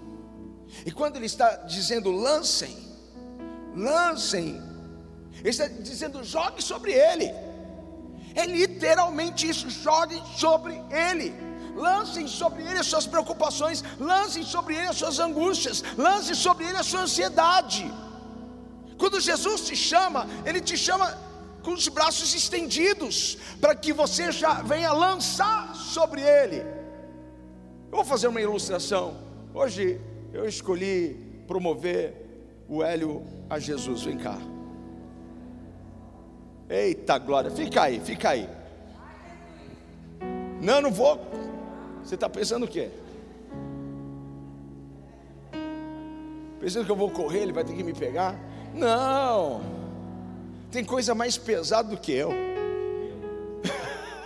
E 0.84 0.90
quando 0.90 1.16
ele 1.16 1.26
está 1.26 1.54
dizendo 1.56 2.10
lancem, 2.10 2.76
lancem, 3.76 4.60
ele 5.40 5.50
está 5.50 5.66
dizendo 5.66 6.22
jogue 6.22 6.62
sobre 6.62 6.92
ele. 6.92 7.32
É 8.34 8.46
literalmente 8.46 9.48
isso, 9.48 9.68
jogue 9.70 10.20
sobre 10.36 10.74
ele. 10.90 11.34
Lancem 11.74 12.26
sobre 12.28 12.62
ele 12.62 12.78
as 12.78 12.86
suas 12.86 13.06
preocupações, 13.06 13.82
lancem 13.98 14.42
sobre 14.42 14.74
ele 14.76 14.88
as 14.88 14.96
suas 14.96 15.18
angústias, 15.18 15.82
lancem 15.96 16.34
sobre 16.34 16.66
ele 16.66 16.76
a 16.76 16.82
sua 16.82 17.00
ansiedade. 17.00 17.90
Quando 18.98 19.20
Jesus 19.20 19.62
te 19.62 19.74
chama, 19.74 20.26
ele 20.44 20.60
te 20.60 20.76
chama 20.76 21.18
com 21.62 21.72
os 21.72 21.88
braços 21.88 22.34
estendidos, 22.34 23.38
para 23.60 23.74
que 23.74 23.92
você 23.92 24.30
já 24.32 24.54
venha 24.62 24.92
lançar 24.92 25.74
sobre 25.74 26.20
ele. 26.20 26.58
Eu 27.90 27.96
vou 27.96 28.04
fazer 28.04 28.28
uma 28.28 28.40
ilustração. 28.40 29.16
Hoje 29.54 30.00
eu 30.32 30.46
escolhi 30.46 31.44
promover 31.46 32.14
o 32.68 32.82
Hélio 32.82 33.24
a 33.48 33.58
Jesus. 33.58 34.02
Vem 34.02 34.18
cá. 34.18 34.51
Eita 36.72 37.18
glória, 37.18 37.50
fica 37.50 37.82
aí, 37.82 38.00
fica 38.00 38.30
aí. 38.30 38.48
Não, 40.62 40.80
não 40.80 40.90
vou. 40.90 41.20
Você 42.02 42.14
está 42.14 42.30
pensando 42.30 42.64
o 42.64 42.68
quê? 42.68 42.88
Pensando 46.58 46.86
que 46.86 46.90
eu 46.90 46.96
vou 46.96 47.10
correr, 47.10 47.40
ele 47.40 47.52
vai 47.52 47.62
ter 47.62 47.74
que 47.74 47.84
me 47.84 47.92
pegar? 47.92 48.40
Não. 48.72 49.60
Tem 50.70 50.82
coisa 50.82 51.14
mais 51.14 51.36
pesada 51.36 51.90
do 51.90 51.98
que 51.98 52.12
eu. 52.12 52.30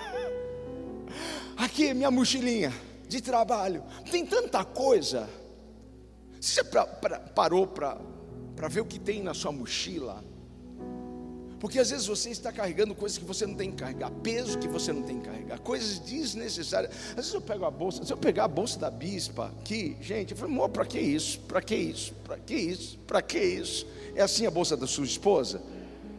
Aqui, 1.59 1.93
minha 1.95 2.13
mochilinha 2.13 2.73
de 3.09 3.21
trabalho. 3.21 3.83
Tem 4.09 4.25
tanta 4.25 4.65
coisa. 4.65 5.29
Você 6.41 6.63
pra, 6.63 6.87
pra, 6.87 7.19
parou 7.19 7.67
para 7.67 7.99
ver 8.69 8.83
o 8.83 8.87
que 8.87 9.01
tem 9.01 9.21
na 9.21 9.35
sua 9.35 9.51
mochila? 9.51 10.23
Porque 11.59 11.79
às 11.79 11.91
vezes 11.91 12.07
você 12.07 12.31
está 12.31 12.53
carregando 12.53 12.95
coisas 12.95 13.17
que 13.17 13.25
você 13.25 13.47
não 13.47 13.55
tem 13.55 13.71
que 13.71 13.79
carregar, 13.79 14.11
peso 14.23 14.59
que 14.59 14.69
você 14.69 14.93
não 14.93 15.03
tem 15.03 15.21
que 15.21 15.27
carregar, 15.27 15.59
coisas 15.61 15.99
desnecessárias. 15.99 16.93
Às 17.11 17.15
vezes 17.15 17.35
eu 17.35 17.41
pego 17.41 17.65
a 17.65 17.71
bolsa, 17.71 18.05
se 18.05 18.13
eu 18.13 18.17
pegar 18.17 18.45
a 18.45 18.49
bolsa 18.49 18.79
da 18.79 18.91
bispa 18.91 19.53
aqui, 19.61 19.97
gente, 20.01 20.33
eu 20.33 20.37
falo, 20.37 20.53
amor, 20.53 20.69
para 20.69 20.85
que 20.85 21.01
isso? 21.01 21.41
Para 21.41 21.63
que 21.63 21.75
isso? 21.75 22.13
Para 22.25 22.37
que 22.37 22.55
isso? 22.55 22.99
Para 23.07 23.23
que 23.23 23.39
isso? 23.39 23.87
É 24.15 24.23
assim 24.23 24.47
a 24.47 24.51
bolsa 24.51 24.77
da 24.77 24.87
sua 24.87 25.05
esposa? 25.05 25.63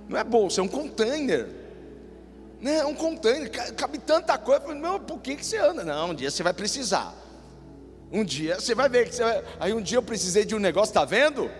Não 0.09 0.17
é 0.17 0.23
bolsa, 0.23 0.59
é 0.59 0.63
um 0.63 0.67
container. 0.67 1.47
Né? 2.59 2.77
É 2.77 2.85
um 2.85 2.95
container, 2.95 3.51
cabe 3.75 3.99
tanta 3.99 4.38
coisa. 4.39 4.63
Eu 4.65 4.81
falo, 4.81 4.99
por 5.01 5.19
que, 5.19 5.35
que 5.35 5.45
você 5.45 5.57
anda? 5.57 5.83
Não, 5.83 6.12
um 6.12 6.15
dia 6.15 6.31
você 6.31 6.41
vai 6.41 6.53
precisar. 6.53 7.13
Um 8.12 8.23
dia 8.23 8.59
você 8.59 8.73
vai 8.73 8.89
ver 8.89 9.07
que 9.07 9.15
você 9.15 9.23
vai... 9.23 9.43
Aí 9.59 9.73
um 9.73 9.81
dia 9.81 9.97
eu 9.97 10.03
precisei 10.03 10.45
de 10.45 10.55
um 10.55 10.59
negócio, 10.59 10.93
tá 10.93 11.05
vendo? 11.05 11.51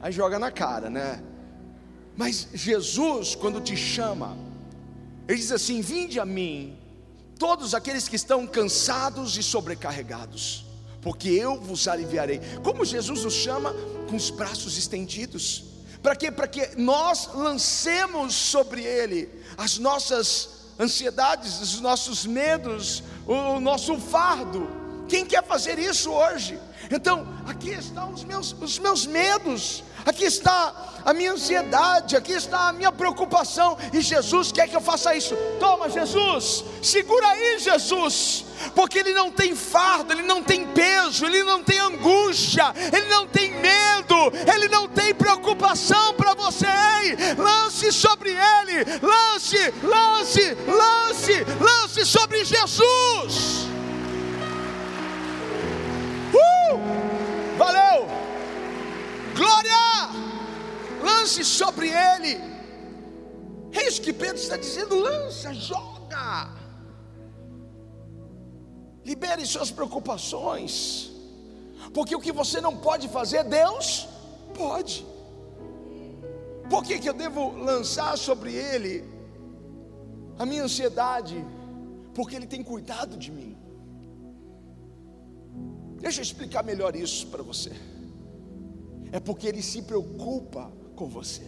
Aí 0.00 0.10
joga 0.10 0.38
na 0.38 0.50
cara, 0.50 0.88
né? 0.88 1.22
Mas 2.20 2.48
Jesus, 2.52 3.34
quando 3.34 3.62
te 3.62 3.74
chama, 3.74 4.36
Ele 5.26 5.38
diz 5.38 5.50
assim: 5.50 5.80
Vinde 5.80 6.20
a 6.20 6.26
mim, 6.26 6.78
todos 7.38 7.74
aqueles 7.74 8.08
que 8.08 8.14
estão 8.14 8.46
cansados 8.46 9.38
e 9.38 9.42
sobrecarregados, 9.42 10.66
porque 11.00 11.30
eu 11.30 11.58
vos 11.58 11.88
aliviarei. 11.88 12.38
Como 12.62 12.84
Jesus 12.84 13.24
nos 13.24 13.32
chama? 13.32 13.74
Com 14.06 14.16
os 14.16 14.28
braços 14.28 14.76
estendidos. 14.76 15.64
Para 16.02 16.14
quê? 16.14 16.30
Para 16.30 16.46
que 16.46 16.78
nós 16.78 17.30
lancemos 17.32 18.34
sobre 18.34 18.82
Ele 18.84 19.26
as 19.56 19.78
nossas 19.78 20.50
ansiedades, 20.78 21.58
os 21.62 21.80
nossos 21.80 22.26
medos, 22.26 23.02
o 23.26 23.58
nosso 23.60 23.98
fardo. 23.98 24.68
Quem 25.08 25.24
quer 25.24 25.42
fazer 25.42 25.78
isso 25.78 26.10
hoje? 26.10 26.58
Então, 26.90 27.26
aqui 27.46 27.70
estão 27.70 28.12
os 28.12 28.24
meus, 28.24 28.52
os 28.60 28.78
meus 28.78 29.06
medos, 29.06 29.82
aqui 30.04 30.24
está 30.24 30.72
a 31.04 31.12
minha 31.12 31.32
ansiedade, 31.32 32.16
aqui 32.16 32.32
está 32.32 32.68
a 32.68 32.72
minha 32.72 32.92
preocupação, 32.92 33.76
e 33.92 34.00
Jesus 34.00 34.52
quer 34.52 34.68
que 34.68 34.76
eu 34.76 34.80
faça 34.80 35.14
isso. 35.14 35.34
Toma, 35.58 35.88
Jesus, 35.88 36.64
segura 36.82 37.28
aí, 37.28 37.58
Jesus, 37.58 38.44
porque 38.74 38.98
Ele 38.98 39.12
não 39.12 39.30
tem 39.30 39.54
fardo, 39.54 40.12
Ele 40.12 40.22
não 40.22 40.42
tem 40.42 40.66
peso, 40.66 41.24
Ele 41.24 41.42
não 41.42 41.62
tem 41.62 41.78
angústia, 41.78 42.72
Ele 42.92 43.06
não 43.08 43.26
tem 43.26 43.50
medo, 43.50 44.14
Ele 44.52 44.68
não 44.68 44.88
tem 44.88 45.14
preocupação 45.14 46.14
para 46.14 46.34
você. 46.34 46.66
Ei, 46.66 47.34
lance 47.34 47.92
sobre 47.92 48.30
Ele, 48.30 48.84
lance, 49.02 49.74
lance, 49.82 50.56
lance, 50.66 51.44
lance 51.60 52.06
sobre 52.06 52.44
Jesus. 52.44 53.66
Uh! 56.32 56.78
Valeu! 57.58 58.08
Glória! 59.34 59.89
Lance 61.10 61.44
sobre 61.44 61.88
ele. 61.88 62.32
É 63.72 63.86
isso 63.88 64.02
que 64.02 64.12
Pedro 64.12 64.36
está 64.36 64.56
dizendo: 64.56 64.94
lança, 64.94 65.52
joga. 65.54 66.54
Libere 69.04 69.44
suas 69.46 69.70
preocupações. 69.70 71.10
Porque 71.94 72.14
o 72.14 72.20
que 72.20 72.32
você 72.32 72.60
não 72.60 72.76
pode 72.76 73.08
fazer, 73.08 73.42
Deus 73.44 74.06
pode. 74.54 75.06
Por 76.68 76.84
que, 76.84 76.98
que 77.00 77.08
eu 77.08 77.14
devo 77.14 77.56
lançar 77.56 78.16
sobre 78.16 78.54
Ele 78.54 79.04
a 80.38 80.46
minha 80.46 80.62
ansiedade? 80.62 81.44
Porque 82.14 82.36
Ele 82.36 82.46
tem 82.46 82.62
cuidado 82.62 83.16
de 83.16 83.30
mim. 83.32 83.56
Deixa 86.00 86.20
eu 86.20 86.22
explicar 86.22 86.62
melhor 86.62 86.94
isso 86.94 87.26
para 87.26 87.42
você. 87.42 87.72
É 89.10 89.18
porque 89.18 89.48
Ele 89.48 89.62
se 89.62 89.82
preocupa 89.82 90.70
com 91.00 91.08
você. 91.08 91.40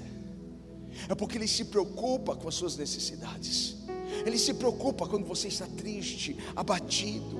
É 1.11 1.15
porque 1.15 1.37
Ele 1.37 1.47
se 1.47 1.67
preocupa 1.67 2.35
com 2.35 2.49
as 2.49 2.55
suas 2.55 2.75
necessidades. 2.79 3.77
Ele 4.25 4.39
se 4.39 4.55
preocupa 4.55 5.07
quando 5.07 5.27
você 5.27 5.49
está 5.49 5.67
triste, 5.67 6.39
abatido. 6.57 7.39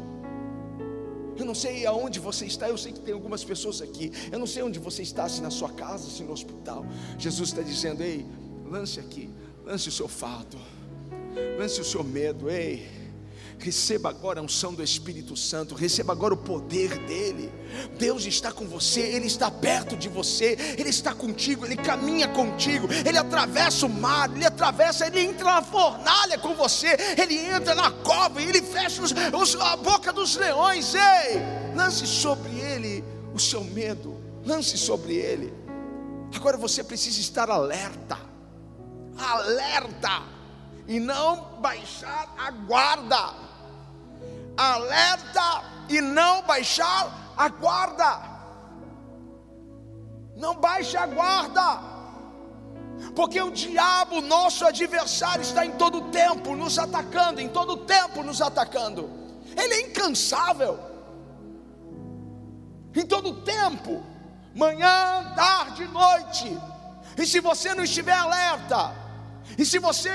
Eu 1.39 1.47
não 1.47 1.55
sei 1.55 1.87
aonde 1.87 2.19
você 2.21 2.45
está, 2.45 2.69
eu 2.69 2.77
sei 2.77 2.93
que 2.93 3.01
tem 3.01 3.15
algumas 3.15 3.43
pessoas 3.43 3.81
aqui. 3.81 4.13
Eu 4.31 4.39
não 4.39 4.47
sei 4.47 4.63
onde 4.63 4.79
você 4.79 5.03
está, 5.03 5.27
se 5.27 5.41
na 5.41 5.51
sua 5.51 5.71
casa, 5.71 6.11
se 6.11 6.23
no 6.23 6.33
hospital. 6.33 6.85
Jesus 7.19 7.49
está 7.49 7.63
dizendo: 7.63 8.03
Ei, 8.03 8.27
lance 8.71 9.01
aqui, 9.01 9.31
lance 9.65 9.89
o 9.89 9.93
seu 9.93 10.07
fardo, 10.07 10.59
lance 11.59 11.81
o 11.81 11.85
seu 11.85 12.05
medo, 12.05 12.51
ei. 12.51 13.02
Receba 13.59 14.11
agora 14.11 14.41
a 14.41 14.43
unção 14.43 14.75
do 14.75 14.83
Espírito 14.83 15.37
Santo, 15.37 15.75
receba 15.75 16.13
agora 16.13 16.35
o 16.35 16.37
poder 16.37 16.99
dele. 17.07 17.53
Deus 17.99 18.25
está 18.27 18.51
com 18.51 18.67
você, 18.67 19.01
Ele 19.01 19.27
está 19.27 19.51
perto 19.51 19.97
de 19.97 20.09
você, 20.09 20.57
Ele 20.77 20.89
está 20.89 21.15
contigo, 21.15 21.65
Ele 21.65 21.77
caminha 21.77 22.29
contigo, 22.29 22.89
Ele 23.07 23.17
atravessa 23.17 23.87
o 23.87 23.89
mar, 23.89 24.31
Ele 24.35 24.45
atravessa, 24.45 25.07
Ele 25.07 25.21
entra 25.21 25.45
na 25.45 25.63
fornalha 25.63 26.39
com 26.39 26.55
você, 26.55 26.97
Ele 27.17 27.39
entra 27.39 27.75
na 27.75 27.91
cova 27.91 28.43
Ele 28.43 28.63
fecha 28.63 29.03
os, 29.03 29.13
os, 29.13 29.61
a 29.61 29.77
boca 29.77 30.13
dos 30.13 30.37
leões. 30.37 30.95
Ei, 30.95 31.41
lance 31.75 32.07
sobre 32.07 32.51
Ele 32.59 33.05
o 33.33 33.39
seu 33.39 33.63
medo, 33.63 34.21
lance 34.45 34.77
sobre 34.77 35.15
Ele. 35.15 35.53
Agora 36.35 36.57
você 36.57 36.83
precisa 36.83 37.21
estar 37.21 37.51
alerta, 37.51 38.19
alerta, 39.17 40.23
e 40.89 40.99
não 40.99 41.61
baixar 41.61 42.35
a 42.37 42.51
guarda 42.51 43.42
alerta 44.57 45.63
e 45.89 46.01
não 46.01 46.43
baixar 46.43 47.35
a 47.37 47.49
guarda. 47.49 48.33
Não 50.37 50.55
baixe 50.55 50.97
a 50.97 51.07
guarda. 51.07 51.93
Porque 53.15 53.41
o 53.41 53.51
diabo, 53.51 54.21
nosso 54.21 54.65
adversário, 54.65 55.43
está 55.43 55.67
em 55.67 55.73
todo 55.73 56.11
tempo 56.11 56.55
nos 56.55 56.79
atacando, 56.79 57.41
em 57.41 57.49
todo 57.49 57.77
tempo 57.79 58.23
nos 58.23 58.41
atacando. 58.41 59.11
Ele 59.57 59.75
é 59.75 59.81
incansável. 59.83 60.79
Em 62.95 63.05
todo 63.07 63.43
tempo, 63.43 64.05
manhã, 64.55 65.33
tarde, 65.35 65.87
noite. 65.89 66.59
E 67.17 67.27
se 67.27 67.41
você 67.41 67.75
não 67.75 67.85
estiver 67.85 68.15
alerta, 68.15 68.95
e 69.59 69.65
se 69.65 69.79
você 69.79 70.11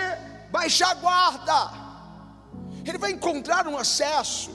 baixar 0.52 0.92
a 0.92 0.96
guarda, 0.96 1.87
ele 2.90 2.98
vai 2.98 3.12
encontrar 3.12 3.68
um 3.68 3.78
acesso. 3.78 4.52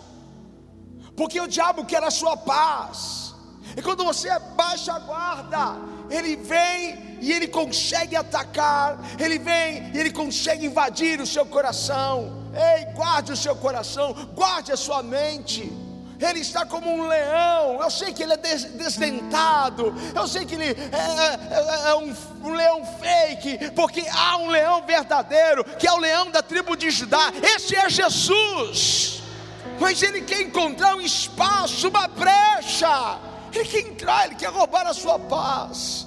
Porque 1.16 1.40
o 1.40 1.46
diabo 1.46 1.84
quer 1.84 2.02
a 2.02 2.10
sua 2.10 2.36
paz. 2.36 3.34
E 3.76 3.82
quando 3.82 4.04
você 4.04 4.28
baixa 4.56 4.92
a 4.92 4.98
guarda, 4.98 5.76
ele 6.10 6.36
vem 6.36 7.18
e 7.20 7.32
ele 7.32 7.46
consegue 7.46 8.16
atacar, 8.16 8.98
ele 9.18 9.38
vem 9.38 9.90
e 9.94 9.98
ele 9.98 10.10
consegue 10.10 10.66
invadir 10.66 11.20
o 11.20 11.26
seu 11.26 11.46
coração. 11.46 12.42
Ei, 12.54 12.92
guarde 12.92 13.32
o 13.32 13.36
seu 13.36 13.56
coração, 13.56 14.12
guarde 14.34 14.72
a 14.72 14.76
sua 14.76 15.02
mente. 15.02 15.81
Ele 16.22 16.40
está 16.40 16.64
como 16.64 16.88
um 16.88 17.06
leão. 17.06 17.82
Eu 17.82 17.90
sei 17.90 18.12
que 18.12 18.22
ele 18.22 18.34
é 18.34 18.36
desdentado. 18.36 19.92
Eu 20.14 20.28
sei 20.28 20.44
que 20.46 20.54
ele 20.54 20.66
é, 20.66 21.88
é, 21.88 21.90
é 21.90 21.94
um, 21.96 22.14
um, 22.44 22.54
leão 22.54 22.84
fake. 23.00 23.70
Porque 23.72 24.04
há 24.08 24.36
um 24.38 24.48
leão 24.48 24.86
verdadeiro, 24.86 25.64
que 25.64 25.86
é 25.86 25.92
o 25.92 25.98
leão 25.98 26.30
da 26.30 26.42
tribo 26.42 26.76
de 26.76 26.90
Judá. 26.90 27.32
Esse 27.42 27.74
é 27.76 27.90
Jesus. 27.90 29.22
Mas 29.80 30.02
ele 30.02 30.22
quer 30.22 30.42
encontrar 30.42 30.94
um 30.94 31.00
espaço, 31.00 31.88
uma 31.88 32.06
brecha. 32.06 33.18
Ele 33.52 33.64
quer 33.64 33.80
entrar, 33.80 34.26
ele 34.26 34.36
quer 34.36 34.50
roubar 34.50 34.86
a 34.86 34.94
sua 34.94 35.18
paz. 35.18 36.06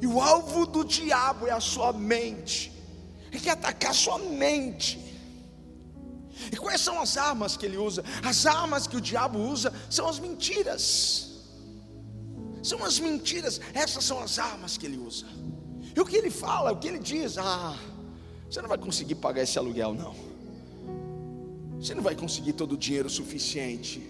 E 0.00 0.06
o 0.06 0.20
alvo 0.20 0.66
do 0.66 0.84
diabo 0.84 1.46
é 1.48 1.50
a 1.50 1.60
sua 1.60 1.92
mente. 1.92 2.72
Ele 3.32 3.40
quer 3.40 3.50
atacar 3.50 3.90
a 3.90 3.94
sua 3.94 4.18
mente. 4.18 5.07
E 6.52 6.56
quais 6.56 6.80
são 6.80 7.00
as 7.00 7.16
armas 7.16 7.56
que 7.56 7.66
ele 7.66 7.76
usa? 7.76 8.04
As 8.22 8.46
armas 8.46 8.86
que 8.86 8.96
o 8.96 9.00
diabo 9.00 9.38
usa 9.38 9.72
são 9.90 10.08
as 10.08 10.18
mentiras. 10.18 11.28
São 12.62 12.84
as 12.84 12.98
mentiras, 12.98 13.60
essas 13.72 14.04
são 14.04 14.20
as 14.20 14.38
armas 14.38 14.76
que 14.76 14.86
ele 14.86 14.98
usa. 14.98 15.26
E 15.94 16.00
o 16.00 16.04
que 16.04 16.16
ele 16.16 16.30
fala, 16.30 16.72
o 16.72 16.78
que 16.78 16.88
ele 16.88 16.98
diz? 16.98 17.38
Ah, 17.38 17.76
você 18.48 18.60
não 18.60 18.68
vai 18.68 18.78
conseguir 18.78 19.16
pagar 19.16 19.42
esse 19.42 19.58
aluguel, 19.58 19.94
não. 19.94 20.14
Você 21.80 21.94
não 21.94 22.02
vai 22.02 22.14
conseguir 22.14 22.54
todo 22.54 22.72
o 22.72 22.76
dinheiro 22.76 23.08
suficiente 23.08 24.02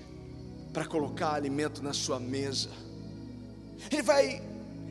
para 0.72 0.84
colocar 0.86 1.34
alimento 1.34 1.82
na 1.82 1.92
sua 1.92 2.18
mesa. 2.18 2.70
Ele 3.90 4.02
vai 4.02 4.42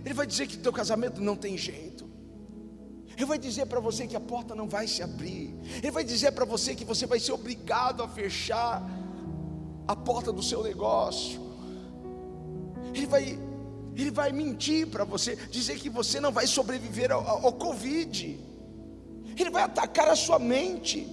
ele 0.05 0.13
vai 0.13 0.25
dizer 0.25 0.47
que 0.47 0.57
teu 0.57 0.71
casamento 0.71 1.19
não 1.19 1.35
tem 1.35 1.57
jeito. 1.57 1.86
Ele 3.17 3.25
vai 3.25 3.39
dizer 3.39 3.65
para 3.65 3.79
você 3.79 4.05
que 4.05 4.15
a 4.15 4.19
porta 4.19 4.53
não 4.53 4.69
vai 4.69 4.87
se 4.87 5.01
abrir. 5.01 5.55
Ele 5.77 5.89
vai 5.89 6.03
dizer 6.03 6.33
para 6.33 6.45
você 6.45 6.75
que 6.75 6.85
você 6.85 7.07
vai 7.07 7.19
ser 7.19 7.31
obrigado 7.31 8.03
a 8.03 8.07
fechar 8.07 8.87
a 9.87 9.95
porta 9.95 10.31
do 10.31 10.43
seu 10.43 10.61
negócio. 10.61 11.41
Ele 12.93 13.07
vai, 13.07 13.39
ele 13.95 14.11
vai 14.11 14.31
mentir 14.31 14.85
para 14.85 15.03
você, 15.03 15.35
dizer 15.49 15.79
que 15.79 15.89
você 15.89 16.19
não 16.19 16.31
vai 16.31 16.45
sobreviver 16.45 17.11
ao, 17.11 17.27
ao, 17.27 17.45
ao 17.47 17.53
Covid. 17.53 18.39
Ele 19.35 19.49
vai 19.49 19.63
atacar 19.63 20.07
a 20.09 20.15
sua 20.15 20.37
mente. 20.37 21.07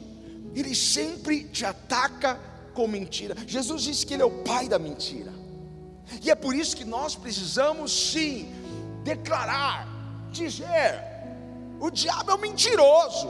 Ele 0.54 0.74
sempre 0.74 1.44
te 1.44 1.64
ataca 1.64 2.38
com 2.74 2.86
mentira. 2.86 3.34
Jesus 3.46 3.82
disse 3.82 4.04
que 4.04 4.12
ele 4.12 4.22
é 4.22 4.26
o 4.26 4.42
pai 4.42 4.68
da 4.68 4.78
mentira. 4.78 5.32
E 6.22 6.30
é 6.30 6.34
por 6.34 6.54
isso 6.54 6.76
que 6.76 6.84
nós 6.84 7.14
precisamos 7.14 8.10
sim 8.10 8.52
declarar, 9.02 9.88
dizer: 10.30 11.13
o 11.85 11.90
diabo 11.90 12.31
é 12.31 12.35
um 12.35 12.38
mentiroso. 12.38 13.29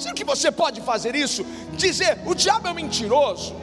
Será 0.00 0.12
que 0.12 0.24
você 0.24 0.50
pode 0.50 0.80
fazer 0.80 1.14
isso? 1.14 1.44
Dizer: 1.74 2.18
o 2.26 2.34
diabo 2.34 2.66
é 2.66 2.70
um 2.72 2.74
mentiroso. 2.74 3.54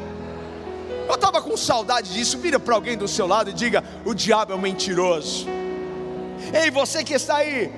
Eu 1.05 1.15
estava 1.15 1.41
com 1.41 1.57
saudade 1.57 2.13
disso. 2.13 2.37
Vira 2.37 2.57
para 2.57 2.73
alguém 2.73 2.97
do 2.97 3.09
seu 3.09 3.27
lado 3.27 3.49
e 3.49 3.53
diga: 3.53 3.83
o 4.05 4.13
diabo 4.13 4.53
é 4.53 4.55
um 4.55 4.61
mentiroso. 4.61 5.45
Ei, 6.53 6.71
você 6.71 7.03
que 7.03 7.13
está 7.13 7.37
aí 7.37 7.73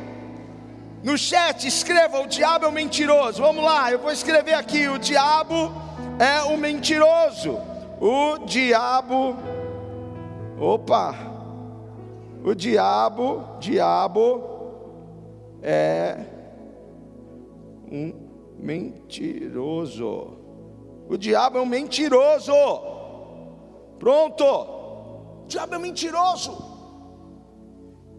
no 1.02 1.18
chat, 1.18 1.68
escreva: 1.68 2.20
o 2.20 2.28
diabo 2.28 2.66
é 2.66 2.70
um 2.70 2.72
mentiroso. 2.72 3.42
Vamos 3.42 3.64
lá, 3.64 3.92
eu 3.92 3.98
vou 3.98 4.12
escrever 4.12 4.54
aqui: 4.54 4.88
o 4.88 5.00
diabo 5.00 5.74
é 6.20 6.44
um 6.44 6.56
mentiroso. 6.56 7.58
O 8.00 8.38
diabo. 8.46 9.36
Opa! 10.60 11.16
O 12.46 12.54
diabo, 12.54 13.44
diabo 13.60 14.54
é 15.64 16.33
um 17.92 18.56
mentiroso. 18.58 20.38
O 21.10 21.18
diabo 21.18 21.58
é 21.58 21.62
um 21.62 21.66
mentiroso. 21.66 22.54
Pronto. 24.00 24.44
O 24.44 25.46
diabo 25.48 25.76
é 25.76 25.80
mentiroso. 25.80 26.74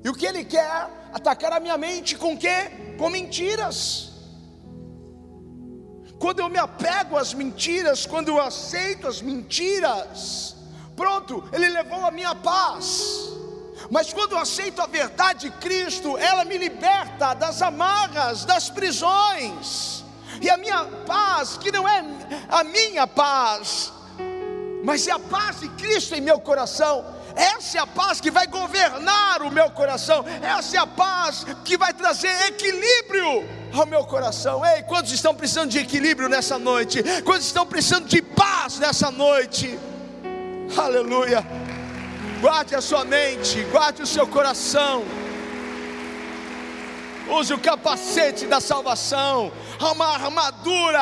E 0.05 0.09
o 0.09 0.15
que 0.15 0.27
ele 0.27 0.45
quer? 0.45 0.91
Atacar 1.13 1.53
a 1.53 1.61
minha 1.61 1.79
mente 1.79 2.17
com 2.17 2.37
quê? 2.37 2.71
Com 2.99 3.09
mentiras. 3.09 4.13
Quando 6.19 6.41
eu 6.41 6.49
me 6.49 6.59
apego 6.59 7.17
às 7.17 7.35
mentiras, 7.35 8.07
quando 8.07 8.29
eu 8.29 8.41
aceito 8.41 9.07
as 9.07 9.21
mentiras, 9.21 10.57
pronto, 10.97 11.45
ele 11.53 11.69
levou 11.69 12.05
a 12.05 12.11
minha 12.11 12.35
paz. 12.35 13.34
Mas 13.91 14.13
quando 14.13 14.33
eu 14.33 14.39
aceito 14.39 14.81
a 14.81 14.87
verdade 14.87 15.51
de 15.51 15.57
Cristo, 15.57 16.17
ela 16.17 16.45
me 16.45 16.57
liberta 16.57 17.35
das 17.35 17.61
amarras, 17.63 18.45
das 18.45 18.71
prisões. 18.71 20.05
E 20.41 20.51
a 20.51 20.57
minha 20.57 20.85
paz, 21.07 21.57
que 21.57 21.71
não 21.71 21.89
é 21.89 22.05
a 22.49 22.65
minha 22.65 23.07
paz, 23.07 23.93
mas 24.85 25.07
é 25.07 25.13
a 25.13 25.19
paz 25.19 25.61
de 25.61 25.69
Cristo 25.71 26.15
em 26.15 26.21
meu 26.21 26.41
coração. 26.41 27.05
Essa 27.37 27.79
é 27.79 27.81
a 27.81 27.87
paz 27.87 28.21
que 28.21 28.31
vai 28.31 28.47
governar 28.47 29.43
o 29.43 29.51
meu 29.51 29.71
coração. 29.71 30.25
Essa 30.43 30.77
é 30.77 30.81
a 30.81 30.87
paz 30.87 31.45
que 31.65 31.77
vai 31.77 31.93
trazer 31.93 32.29
equilíbrio 32.47 33.49
ao 33.73 33.87
meu 33.87 34.05
coração. 34.05 34.65
Ei, 34.65 34.83
quantos 34.83 35.13
estão 35.13 35.35
precisando 35.35 35.71
de 35.71 35.79
equilíbrio 35.79 36.29
nessa 36.29 36.59
noite? 36.59 37.03
Quantos 37.25 37.47
estão 37.47 37.67
precisando 37.67 38.07
de 38.07 38.23
paz 38.23 38.79
nessa 38.79 39.11
noite? 39.11 39.79
Aleluia. 40.77 41.45
Guarde 42.45 42.75
a 42.75 42.81
sua 42.83 43.07
mente, 43.07 43.65
guarde 43.73 44.03
o 44.03 44.07
seu 44.07 44.29
coração. 44.29 45.03
Use 47.41 47.55
o 47.55 47.59
capacete 47.59 48.47
da 48.47 48.61
salvação. 48.61 49.51
Há 49.81 49.93
uma 49.93 50.09
armadura. 50.09 51.01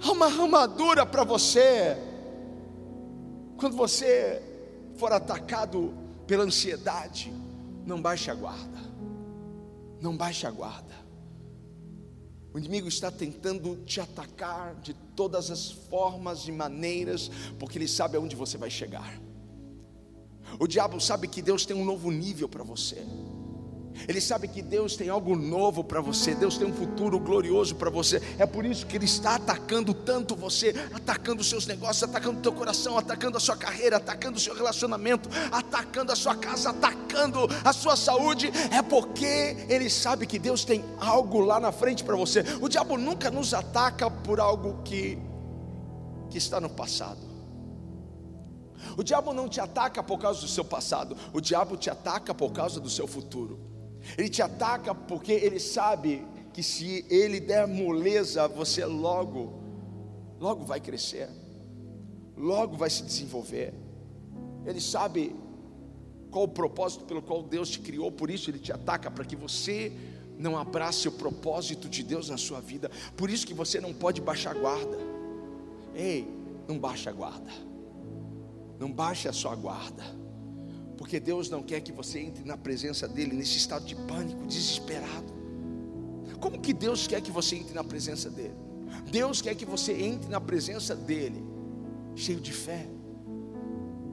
Há 0.00 0.12
uma 0.12 0.26
armadura 0.26 1.04
para 1.04 1.24
você. 1.24 1.96
Quando 3.56 3.76
você 3.76 4.40
for 4.98 5.12
atacado 5.12 5.92
pela 6.28 6.44
ansiedade, 6.44 7.32
não 7.84 8.00
baixe 8.00 8.30
a 8.30 8.34
guarda. 8.34 8.78
Não 10.00 10.16
baixe 10.16 10.46
a 10.46 10.50
guarda. 10.52 10.94
O 12.54 12.58
inimigo 12.60 12.86
está 12.86 13.10
tentando 13.10 13.82
te 13.84 14.00
atacar 14.00 14.76
de 14.76 14.94
todas 14.94 15.50
as 15.50 15.72
formas 15.72 16.46
e 16.46 16.52
maneiras, 16.52 17.28
porque 17.58 17.78
ele 17.78 17.88
sabe 17.88 18.16
aonde 18.16 18.36
você 18.36 18.56
vai 18.56 18.70
chegar. 18.70 19.12
O 20.58 20.66
diabo 20.66 21.00
sabe 21.00 21.28
que 21.28 21.40
Deus 21.42 21.64
tem 21.64 21.76
um 21.76 21.84
novo 21.84 22.10
nível 22.10 22.48
para 22.48 22.62
você. 22.64 23.04
Ele 24.08 24.20
sabe 24.20 24.48
que 24.48 24.62
Deus 24.62 24.96
tem 24.96 25.08
algo 25.08 25.36
novo 25.36 25.84
para 25.84 26.00
você, 26.00 26.34
Deus 26.34 26.56
tem 26.56 26.66
um 26.66 26.72
futuro 26.72 27.18
glorioso 27.18 27.74
para 27.74 27.90
você. 27.90 28.22
É 28.38 28.46
por 28.46 28.64
isso 28.64 28.86
que 28.86 28.96
Ele 28.96 29.04
está 29.04 29.36
atacando 29.36 29.92
tanto 29.92 30.34
você, 30.34 30.74
atacando 30.92 31.40
os 31.42 31.48
seus 31.48 31.66
negócios, 31.66 32.02
atacando 32.02 32.38
o 32.38 32.42
teu 32.42 32.52
coração, 32.52 32.96
atacando 32.96 33.36
a 33.36 33.40
sua 33.40 33.56
carreira, 33.56 33.96
atacando 33.96 34.36
o 34.36 34.40
seu 34.40 34.54
relacionamento, 34.54 35.28
atacando 35.50 36.12
a 36.12 36.16
sua 36.16 36.34
casa, 36.34 36.70
atacando 36.70 37.40
a 37.64 37.72
sua 37.72 37.96
saúde. 37.96 38.50
É 38.70 38.82
porque 38.82 39.56
Ele 39.68 39.90
sabe 39.90 40.26
que 40.26 40.38
Deus 40.38 40.64
tem 40.64 40.84
algo 40.98 41.40
lá 41.40 41.60
na 41.60 41.72
frente 41.72 42.02
para 42.04 42.16
você. 42.16 42.44
O 42.60 42.68
diabo 42.68 42.96
nunca 42.96 43.30
nos 43.30 43.52
ataca 43.52 44.10
por 44.10 44.40
algo 44.40 44.82
que, 44.82 45.18
que 46.30 46.38
está 46.38 46.60
no 46.60 46.70
passado. 46.70 47.29
O 48.96 49.02
diabo 49.02 49.32
não 49.32 49.48
te 49.48 49.60
ataca 49.60 50.02
por 50.02 50.18
causa 50.18 50.40
do 50.40 50.48
seu 50.48 50.64
passado, 50.64 51.16
o 51.32 51.40
diabo 51.40 51.76
te 51.76 51.90
ataca 51.90 52.34
por 52.34 52.52
causa 52.52 52.80
do 52.80 52.90
seu 52.90 53.06
futuro. 53.06 53.58
Ele 54.16 54.28
te 54.28 54.42
ataca 54.42 54.94
porque 54.94 55.32
ele 55.32 55.60
sabe 55.60 56.26
que 56.52 56.62
se 56.62 57.04
ele 57.08 57.40
der 57.40 57.66
moleza, 57.66 58.48
você 58.48 58.84
logo, 58.84 59.52
logo 60.38 60.64
vai 60.64 60.80
crescer, 60.80 61.28
logo 62.36 62.76
vai 62.76 62.90
se 62.90 63.02
desenvolver. 63.02 63.74
Ele 64.66 64.80
sabe 64.80 65.34
qual 66.30 66.44
o 66.44 66.48
propósito 66.48 67.04
pelo 67.04 67.22
qual 67.22 67.42
Deus 67.42 67.70
te 67.70 67.80
criou, 67.80 68.10
por 68.10 68.30
isso 68.30 68.50
ele 68.50 68.58
te 68.58 68.72
ataca 68.72 69.10
para 69.10 69.24
que 69.24 69.36
você 69.36 69.92
não 70.38 70.56
abrace 70.56 71.06
o 71.06 71.12
propósito 71.12 71.88
de 71.88 72.02
Deus 72.02 72.30
na 72.30 72.38
sua 72.38 72.60
vida. 72.60 72.90
Por 73.16 73.28
isso 73.28 73.46
que 73.46 73.54
você 73.54 73.80
não 73.80 73.92
pode 73.92 74.20
baixar 74.20 74.54
guarda. 74.54 74.98
Ei, 75.94 76.26
não 76.66 76.78
baixa 76.78 77.10
a 77.10 77.12
guarda. 77.12 77.50
Não 78.80 78.90
baixe 78.90 79.28
a 79.28 79.32
sua 79.32 79.54
guarda, 79.54 80.02
porque 80.96 81.20
Deus 81.20 81.50
não 81.50 81.62
quer 81.62 81.82
que 81.82 81.92
você 81.92 82.18
entre 82.18 82.42
na 82.44 82.56
presença 82.56 83.06
dEle 83.06 83.36
nesse 83.36 83.58
estado 83.58 83.84
de 83.84 83.94
pânico, 83.94 84.46
desesperado. 84.46 85.30
Como 86.40 86.58
que 86.58 86.72
Deus 86.72 87.06
quer 87.06 87.20
que 87.20 87.30
você 87.30 87.56
entre 87.56 87.74
na 87.74 87.84
presença 87.84 88.30
dEle? 88.30 88.54
Deus 89.10 89.42
quer 89.42 89.54
que 89.54 89.66
você 89.66 89.92
entre 89.92 90.30
na 90.30 90.40
presença 90.40 90.96
dEle, 90.96 91.44
cheio 92.16 92.40
de 92.40 92.54
fé, 92.54 92.86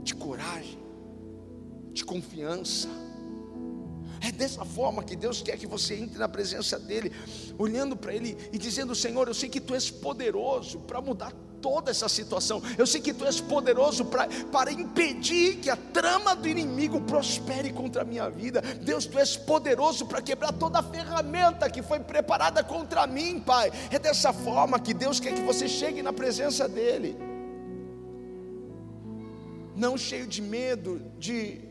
de 0.03 0.13
coragem, 0.13 0.77
de 1.93 2.03
confiança. 2.03 2.89
É 4.19 4.33
dessa 4.33 4.65
forma 4.65 5.01
que 5.01 5.15
Deus 5.15 5.41
quer 5.41 5.57
que 5.57 5.65
você 5.65 5.95
entre 5.95 6.17
na 6.17 6.27
presença 6.27 6.77
dEle, 6.77 7.13
olhando 7.57 7.95
para 7.95 8.13
Ele 8.13 8.37
e 8.51 8.57
dizendo: 8.57 8.93
Senhor, 8.93 9.29
eu 9.29 9.33
sei 9.33 9.47
que 9.47 9.61
Tu 9.61 9.73
és 9.73 9.89
poderoso 9.89 10.79
para 10.81 10.99
mudar 10.99 11.31
toda 11.61 11.91
essa 11.91 12.07
situação. 12.09 12.61
Eu 12.77 12.85
sei 12.85 13.01
que 13.01 13.13
tu 13.13 13.25
és 13.25 13.39
poderoso 13.39 14.05
pra, 14.05 14.27
para 14.51 14.71
impedir 14.71 15.57
que 15.57 15.69
a 15.69 15.75
trama 15.75 16.35
do 16.35 16.47
inimigo 16.47 17.01
prospere 17.01 17.71
contra 17.71 18.01
a 18.01 18.05
minha 18.05 18.29
vida. 18.29 18.61
Deus, 18.61 19.05
tu 19.05 19.17
és 19.17 19.35
poderoso 19.35 20.05
para 20.05 20.21
quebrar 20.21 20.53
toda 20.53 20.79
a 20.79 20.83
ferramenta 20.83 21.69
que 21.69 21.81
foi 21.81 21.99
preparada 21.99 22.63
contra 22.63 23.05
mim, 23.07 23.39
Pai. 23.39 23.71
É 23.91 23.99
dessa 23.99 24.33
forma 24.33 24.79
que 24.79 24.93
Deus 24.93 25.19
quer 25.19 25.33
que 25.33 25.41
você 25.41 25.67
chegue 25.67 26.01
na 26.01 26.13
presença 26.13 26.67
dEle. 26.67 27.17
Não 29.75 29.97
cheio 29.97 30.25
de 30.25 30.41
medo, 30.41 31.01
de, 31.19 31.61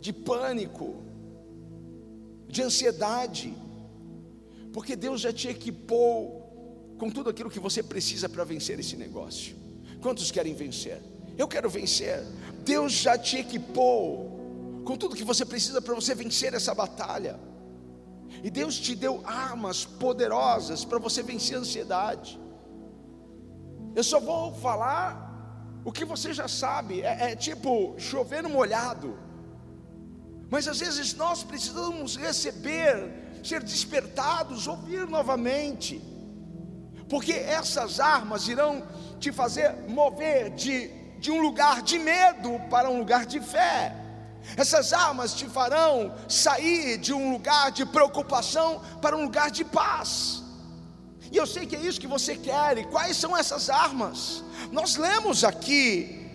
de 0.00 0.12
pânico, 0.12 1.02
de 2.48 2.62
ansiedade, 2.62 3.54
porque 4.72 4.96
Deus 4.96 5.20
já 5.20 5.32
te 5.32 5.48
equipou 5.48 6.39
com 7.00 7.08
tudo 7.08 7.30
aquilo 7.30 7.48
que 7.48 7.58
você 7.58 7.82
precisa 7.82 8.28
para 8.28 8.44
vencer 8.44 8.78
esse 8.78 8.94
negócio. 8.94 9.56
Quantos 10.02 10.30
querem 10.30 10.54
vencer? 10.54 11.00
Eu 11.38 11.48
quero 11.48 11.70
vencer. 11.70 12.22
Deus 12.62 12.92
já 12.92 13.16
te 13.16 13.38
equipou 13.38 14.82
com 14.84 14.98
tudo 14.98 15.16
que 15.16 15.24
você 15.24 15.46
precisa 15.46 15.80
para 15.80 15.94
você 15.94 16.14
vencer 16.14 16.52
essa 16.52 16.74
batalha. 16.74 17.40
E 18.44 18.50
Deus 18.50 18.78
te 18.78 18.94
deu 18.94 19.22
armas 19.24 19.86
poderosas 19.86 20.84
para 20.84 20.98
você 20.98 21.22
vencer 21.22 21.56
a 21.56 21.60
ansiedade. 21.60 22.38
Eu 23.96 24.04
só 24.04 24.20
vou 24.20 24.52
falar 24.56 25.80
o 25.82 25.90
que 25.90 26.04
você 26.04 26.34
já 26.34 26.48
sabe. 26.48 27.00
É, 27.00 27.32
é 27.32 27.34
tipo 27.34 27.94
chover 27.98 28.42
no 28.42 28.50
molhado. 28.50 29.18
Mas 30.50 30.68
às 30.68 30.80
vezes 30.80 31.14
nós 31.14 31.42
precisamos 31.42 32.16
receber, 32.16 33.40
ser 33.42 33.62
despertados, 33.62 34.66
ouvir 34.66 35.08
novamente 35.08 36.09
porque 37.10 37.32
essas 37.32 37.98
armas 37.98 38.46
irão 38.46 38.86
te 39.18 39.32
fazer 39.32 39.74
mover 39.88 40.50
de, 40.50 40.88
de 41.18 41.30
um 41.32 41.40
lugar 41.42 41.82
de 41.82 41.98
medo 41.98 42.60
para 42.70 42.88
um 42.88 42.98
lugar 43.00 43.26
de 43.26 43.40
fé. 43.40 43.92
Essas 44.56 44.92
armas 44.92 45.34
te 45.34 45.46
farão 45.46 46.14
sair 46.28 46.96
de 46.98 47.12
um 47.12 47.32
lugar 47.32 47.72
de 47.72 47.84
preocupação 47.84 48.80
para 49.02 49.16
um 49.16 49.24
lugar 49.24 49.50
de 49.50 49.64
paz. 49.64 50.42
E 51.32 51.36
eu 51.36 51.46
sei 51.46 51.66
que 51.66 51.74
é 51.74 51.80
isso 51.80 52.00
que 52.00 52.06
você 52.06 52.36
quer. 52.36 52.78
E 52.78 52.84
quais 52.84 53.16
são 53.16 53.36
essas 53.36 53.68
armas? 53.68 54.44
Nós 54.70 54.96
lemos 54.96 55.42
aqui, 55.42 56.30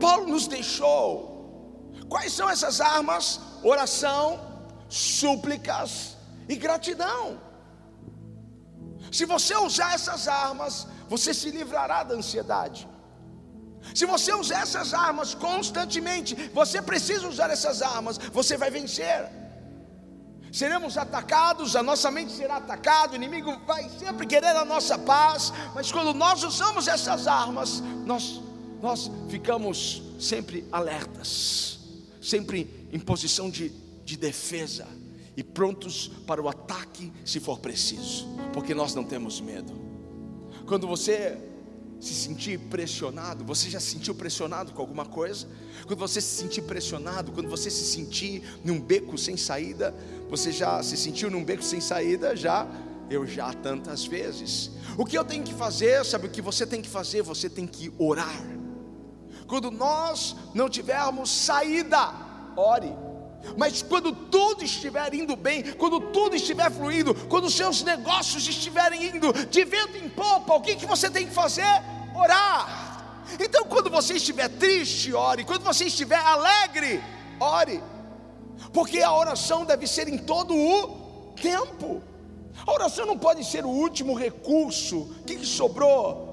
Paulo 0.00 0.28
nos 0.28 0.46
deixou. 0.46 1.90
Quais 2.08 2.32
são 2.32 2.48
essas 2.48 2.80
armas? 2.80 3.40
Oração, 3.64 4.40
súplicas 4.88 6.16
e 6.48 6.54
gratidão. 6.54 7.51
Se 9.12 9.26
você 9.26 9.54
usar 9.54 9.94
essas 9.94 10.26
armas, 10.26 10.86
você 11.06 11.34
se 11.34 11.50
livrará 11.50 12.02
da 12.02 12.14
ansiedade. 12.14 12.88
Se 13.94 14.06
você 14.06 14.32
usar 14.32 14.62
essas 14.62 14.94
armas 14.94 15.34
constantemente, 15.34 16.34
você 16.54 16.80
precisa 16.80 17.28
usar 17.28 17.50
essas 17.50 17.82
armas, 17.82 18.16
você 18.16 18.56
vai 18.56 18.70
vencer. 18.70 19.28
Seremos 20.50 20.96
atacados, 20.96 21.76
a 21.76 21.82
nossa 21.82 22.10
mente 22.10 22.32
será 22.32 22.56
atacada, 22.56 23.12
o 23.12 23.16
inimigo 23.16 23.54
vai 23.66 23.86
sempre 23.98 24.26
querer 24.26 24.56
a 24.56 24.64
nossa 24.64 24.98
paz, 24.98 25.52
mas 25.74 25.92
quando 25.92 26.14
nós 26.14 26.42
usamos 26.42 26.88
essas 26.88 27.26
armas, 27.26 27.80
nós, 28.06 28.40
nós 28.80 29.10
ficamos 29.28 30.02
sempre 30.18 30.66
alertas, 30.72 31.78
sempre 32.20 32.88
em 32.90 32.98
posição 32.98 33.50
de, 33.50 33.68
de 34.04 34.16
defesa 34.16 34.86
e 35.36 35.42
prontos 35.42 36.08
para 36.26 36.42
o 36.42 36.48
ataque 36.48 37.12
se 37.24 37.40
for 37.40 37.58
preciso, 37.58 38.26
porque 38.52 38.74
nós 38.74 38.94
não 38.94 39.04
temos 39.04 39.40
medo. 39.40 39.72
Quando 40.66 40.86
você 40.86 41.38
se 42.02 42.14
sentir 42.14 42.58
pressionado, 42.58 43.44
você 43.44 43.70
já 43.70 43.78
se 43.78 43.90
sentiu 43.90 44.14
pressionado 44.14 44.72
com 44.72 44.80
alguma 44.80 45.06
coisa? 45.06 45.46
Quando 45.86 46.00
você 46.00 46.20
se 46.20 46.36
sentir 46.36 46.62
pressionado, 46.62 47.30
quando 47.30 47.48
você 47.48 47.70
se 47.70 47.84
sentir 47.84 48.42
num 48.64 48.80
beco 48.80 49.16
sem 49.16 49.36
saída, 49.36 49.94
você 50.28 50.50
já 50.50 50.82
se 50.82 50.96
sentiu 50.96 51.30
num 51.30 51.44
beco 51.44 51.62
sem 51.62 51.80
saída? 51.80 52.34
Já, 52.34 52.66
eu 53.08 53.24
já 53.24 53.52
tantas 53.52 54.04
vezes. 54.04 54.72
O 54.98 55.04
que 55.04 55.16
eu 55.16 55.24
tenho 55.24 55.44
que 55.44 55.54
fazer? 55.54 56.04
Sabe 56.04 56.26
o 56.26 56.30
que 56.30 56.42
você 56.42 56.66
tem 56.66 56.82
que 56.82 56.88
fazer? 56.88 57.22
Você 57.22 57.48
tem 57.48 57.68
que 57.68 57.92
orar. 57.96 58.42
Quando 59.46 59.70
nós 59.70 60.34
não 60.54 60.68
tivermos 60.68 61.30
saída, 61.30 62.12
ore. 62.56 62.92
Mas 63.56 63.82
quando 63.82 64.12
tudo 64.12 64.64
estiver 64.64 65.12
indo 65.14 65.36
bem, 65.36 65.62
quando 65.74 66.00
tudo 66.00 66.36
estiver 66.36 66.70
fluindo, 66.70 67.14
quando 67.28 67.44
os 67.46 67.54
seus 67.54 67.82
negócios 67.82 68.46
estiverem 68.48 69.06
indo 69.06 69.32
de 69.32 69.64
vento 69.64 69.96
em 69.96 70.08
popa, 70.08 70.54
o 70.54 70.60
que, 70.60 70.76
que 70.76 70.86
você 70.86 71.10
tem 71.10 71.26
que 71.26 71.34
fazer? 71.34 71.64
Orar. 72.14 73.24
Então, 73.38 73.64
quando 73.64 73.90
você 73.90 74.14
estiver 74.14 74.48
triste, 74.48 75.12
ore. 75.12 75.44
Quando 75.44 75.62
você 75.62 75.84
estiver 75.84 76.18
alegre, 76.18 77.02
ore. 77.40 77.82
Porque 78.72 79.00
a 79.00 79.12
oração 79.12 79.64
deve 79.64 79.86
ser 79.86 80.08
em 80.08 80.18
todo 80.18 80.54
o 80.54 81.32
tempo. 81.40 82.02
A 82.66 82.72
oração 82.72 83.06
não 83.06 83.18
pode 83.18 83.44
ser 83.44 83.64
o 83.64 83.68
último 83.68 84.14
recurso. 84.14 85.00
O 85.00 85.24
que, 85.24 85.36
que 85.36 85.46
sobrou? 85.46 86.31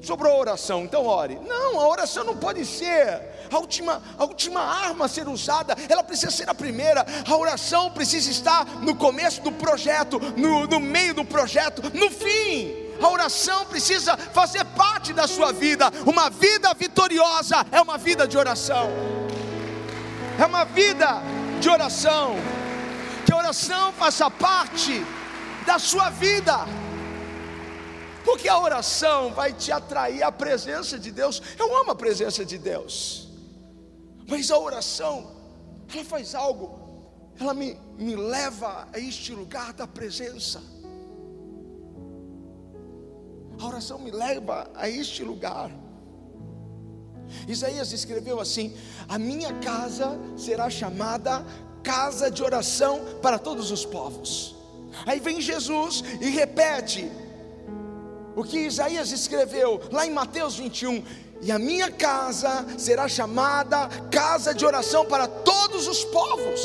Sobrou 0.00 0.38
oração, 0.38 0.84
então 0.84 1.04
ore. 1.06 1.38
Não, 1.46 1.80
a 1.80 1.88
oração 1.88 2.24
não 2.24 2.36
pode 2.36 2.64
ser 2.64 3.22
a 3.50 3.58
última, 3.58 4.02
a 4.18 4.24
última 4.24 4.60
arma 4.60 5.04
a 5.04 5.08
ser 5.08 5.28
usada, 5.28 5.76
ela 5.88 6.02
precisa 6.02 6.30
ser 6.30 6.48
a 6.48 6.54
primeira. 6.54 7.04
A 7.26 7.36
oração 7.36 7.90
precisa 7.90 8.30
estar 8.30 8.64
no 8.82 8.94
começo 8.94 9.40
do 9.42 9.52
projeto, 9.52 10.18
no, 10.36 10.66
no 10.66 10.80
meio 10.80 11.14
do 11.14 11.24
projeto, 11.24 11.82
no 11.94 12.10
fim. 12.10 12.86
A 13.00 13.08
oração 13.08 13.66
precisa 13.66 14.16
fazer 14.16 14.64
parte 14.64 15.12
da 15.12 15.26
sua 15.26 15.52
vida. 15.52 15.90
Uma 16.06 16.30
vida 16.30 16.72
vitoriosa 16.74 17.66
é 17.70 17.80
uma 17.80 17.98
vida 17.98 18.26
de 18.26 18.38
oração. 18.38 18.90
É 20.38 20.46
uma 20.46 20.64
vida 20.64 21.20
de 21.60 21.68
oração. 21.68 22.36
Que 23.24 23.32
a 23.32 23.36
oração 23.36 23.92
faça 23.92 24.30
parte 24.30 25.04
da 25.66 25.78
sua 25.78 26.10
vida 26.10 26.66
porque 28.26 28.48
a 28.48 28.60
oração 28.60 29.32
vai 29.32 29.52
te 29.52 29.70
atrair 29.70 30.20
à 30.24 30.32
presença 30.32 30.98
de 30.98 31.12
Deus. 31.12 31.40
Eu 31.56 31.74
amo 31.76 31.92
a 31.92 31.94
presença 31.94 32.44
de 32.44 32.58
Deus, 32.58 33.28
mas 34.26 34.50
a 34.50 34.58
oração, 34.58 35.30
ela 35.94 36.04
faz 36.04 36.34
algo, 36.34 36.76
ela 37.38 37.54
me, 37.54 37.78
me 37.96 38.16
leva 38.16 38.88
a 38.92 38.98
este 38.98 39.32
lugar 39.32 39.72
da 39.72 39.86
presença. 39.86 40.60
A 43.60 43.64
oração 43.64 44.00
me 44.00 44.10
leva 44.10 44.68
a 44.74 44.88
este 44.88 45.22
lugar. 45.22 45.70
Isaías 47.46 47.92
escreveu 47.92 48.40
assim: 48.40 48.76
A 49.08 49.20
minha 49.20 49.54
casa 49.60 50.18
será 50.36 50.68
chamada 50.68 51.46
casa 51.84 52.28
de 52.28 52.42
oração 52.42 53.00
para 53.22 53.38
todos 53.38 53.70
os 53.70 53.84
povos. 53.84 54.56
Aí 55.06 55.20
vem 55.20 55.40
Jesus 55.40 56.02
e 56.20 56.28
repete: 56.28 57.08
o 58.36 58.44
que 58.44 58.58
Isaías 58.58 59.10
escreveu 59.10 59.80
lá 59.90 60.06
em 60.06 60.10
Mateus 60.10 60.56
21. 60.56 61.02
E 61.40 61.50
a 61.50 61.58
minha 61.58 61.90
casa 61.90 62.64
será 62.78 63.08
chamada 63.08 63.88
casa 64.10 64.54
de 64.54 64.64
oração 64.64 65.06
para 65.06 65.26
todos 65.26 65.88
os 65.88 66.04
povos. 66.04 66.60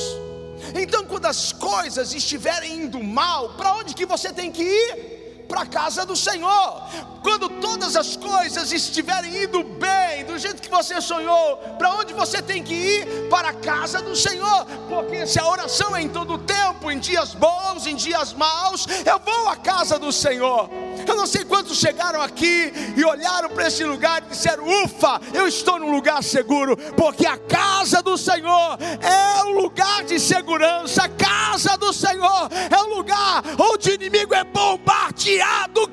Então, 0.76 1.06
quando 1.06 1.26
as 1.26 1.52
coisas 1.52 2.14
estiverem 2.14 2.84
indo 2.84 3.02
mal, 3.02 3.56
para 3.56 3.76
onde 3.76 3.96
que 3.96 4.06
você 4.06 4.32
tem 4.32 4.52
que 4.52 4.62
ir? 4.62 5.21
Para 5.52 5.64
a 5.64 5.66
casa 5.66 6.06
do 6.06 6.16
Senhor. 6.16 6.82
Quando 7.22 7.50
todas 7.50 7.98
as 7.98 8.16
coisas 8.16 8.72
estiverem 8.72 9.44
indo 9.44 9.64
bem, 9.64 10.24
do 10.24 10.40
jeito 10.40 10.62
que 10.62 10.70
você 10.70 11.02
sonhou, 11.02 11.58
para 11.78 11.94
onde 11.96 12.14
você 12.14 12.42
tem 12.42 12.64
que 12.64 12.74
ir? 12.74 13.30
Para 13.30 13.50
a 13.50 13.54
casa 13.54 14.02
do 14.02 14.16
Senhor. 14.16 14.66
Porque 14.88 15.28
se 15.28 15.40
a 15.40 15.46
oração 15.46 15.96
é 15.96 16.02
em 16.02 16.10
todo 16.10 16.38
tempo, 16.38 16.90
em 16.90 16.98
dias 16.98 17.34
bons, 17.34 17.86
em 17.86 17.96
dias 17.96 18.34
maus, 18.34 18.88
eu 19.06 19.20
vou 19.20 19.50
à 19.50 19.58
casa 19.58 20.00
do 20.00 20.12
Senhor. 20.12 20.70
Eu 21.06 21.16
não 21.16 21.28
sei 21.28 21.44
quantos 21.44 21.78
chegaram 21.78 22.22
aqui 22.22 22.72
e 22.96 23.04
olharam 23.04 23.50
para 23.50 23.68
esse 23.68 23.84
lugar 23.84 24.24
e 24.24 24.30
disseram: 24.30 24.66
Ufa, 24.84 25.20
eu 25.34 25.48
estou 25.48 25.80
num 25.80 25.92
lugar 25.92 26.24
seguro, 26.24 26.78
porque 26.96 27.26
a 27.26 27.38
casa 27.38 28.02
do 28.02 28.18
Senhor 28.18 28.78
é 29.02 29.44
um 29.44 29.52
lugar 29.62 30.04
de 30.04 30.20
segurança. 30.20 31.04
A 31.04 31.10
casa 31.10 31.78
do 31.78 31.92
Senhor 31.92 32.50
é 32.70 32.82
um 32.84 32.96
lugar 32.96 33.44
onde 33.60 33.90
o 33.90 33.94
inimigo 33.94 34.34
é 34.34 34.44
bombardeado, 34.44 35.41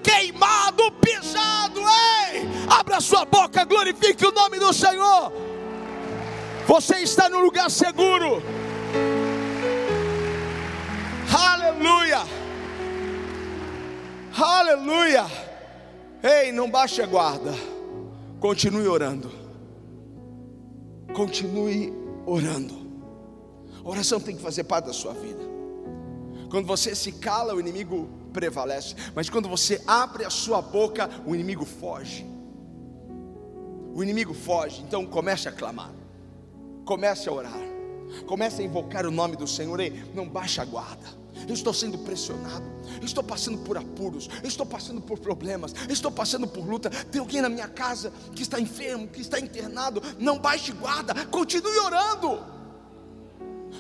queimado, 0.03 0.91
pisado. 0.93 1.81
Ei, 1.81 2.49
abra 2.69 3.01
sua 3.01 3.25
boca, 3.25 3.65
glorifique 3.65 4.27
o 4.27 4.33
nome 4.33 4.59
do 4.59 4.73
Senhor. 4.73 5.33
Você 6.67 6.97
está 6.97 7.29
num 7.29 7.41
lugar 7.41 7.71
seguro. 7.71 8.43
Aleluia. 11.33 12.23
Aleluia! 14.41 15.27
Ei, 16.23 16.53
não 16.53 16.71
baixe 16.71 17.03
a 17.03 17.07
guarda. 17.07 17.53
Continue 18.41 18.87
orando. 18.87 19.31
Continue 21.13 21.93
orando. 22.25 22.75
A 23.85 23.89
oração 23.89 24.21
tem 24.21 24.37
que 24.37 24.43
fazer 24.43 24.65
parte 24.65 24.87
da 24.87 24.93
sua 24.93 25.13
vida. 25.13 25.43
Quando 26.51 26.67
você 26.67 26.95
se 26.95 27.13
cala, 27.13 27.55
o 27.55 27.61
inimigo 27.61 28.17
prevalece. 28.38 28.94
Mas 29.16 29.29
quando 29.29 29.48
você 29.48 29.83
abre 29.85 30.24
a 30.24 30.31
sua 30.31 30.62
boca, 30.62 31.11
o 31.27 31.35
inimigo 31.35 31.64
foge. 31.64 32.24
O 33.92 34.03
inimigo 34.03 34.33
foge. 34.33 34.81
Então 34.83 35.05
comece 35.05 35.48
a 35.48 35.53
clamar. 35.53 35.90
Comece 36.85 37.29
a 37.29 37.33
orar. 37.33 37.61
Comece 38.27 38.62
a 38.62 38.64
invocar 38.64 39.05
o 39.07 39.11
nome 39.11 39.35
do 39.35 39.46
Senhor. 39.46 39.81
Ei, 39.81 40.05
não 40.14 40.29
baixe 40.29 40.61
a 40.61 40.64
guarda 40.64 41.18
eu 41.46 41.55
estou 41.55 41.72
sendo 41.72 41.98
pressionado, 41.98 42.64
eu 43.01 43.05
estou 43.05 43.22
passando 43.22 43.59
por 43.59 43.77
apuros, 43.77 44.29
eu 44.42 44.48
estou 44.48 44.66
passando 44.66 45.01
por 45.01 45.20
problemas, 45.20 45.72
eu 45.87 45.92
estou 45.92 46.11
passando 46.11 46.48
por 46.48 46.66
luta. 46.66 46.90
Tem 46.90 47.20
alguém 47.20 47.40
na 47.40 47.48
minha 47.48 47.68
casa 47.68 48.12
que 48.35 48.42
está 48.42 48.59
enfermo, 48.61 49.07
que 49.07 49.20
está 49.20 49.38
internado. 49.38 50.03
Não 50.18 50.38
baixe 50.38 50.72
guarda, 50.72 51.14
continue 51.27 51.79
orando. 51.79 52.58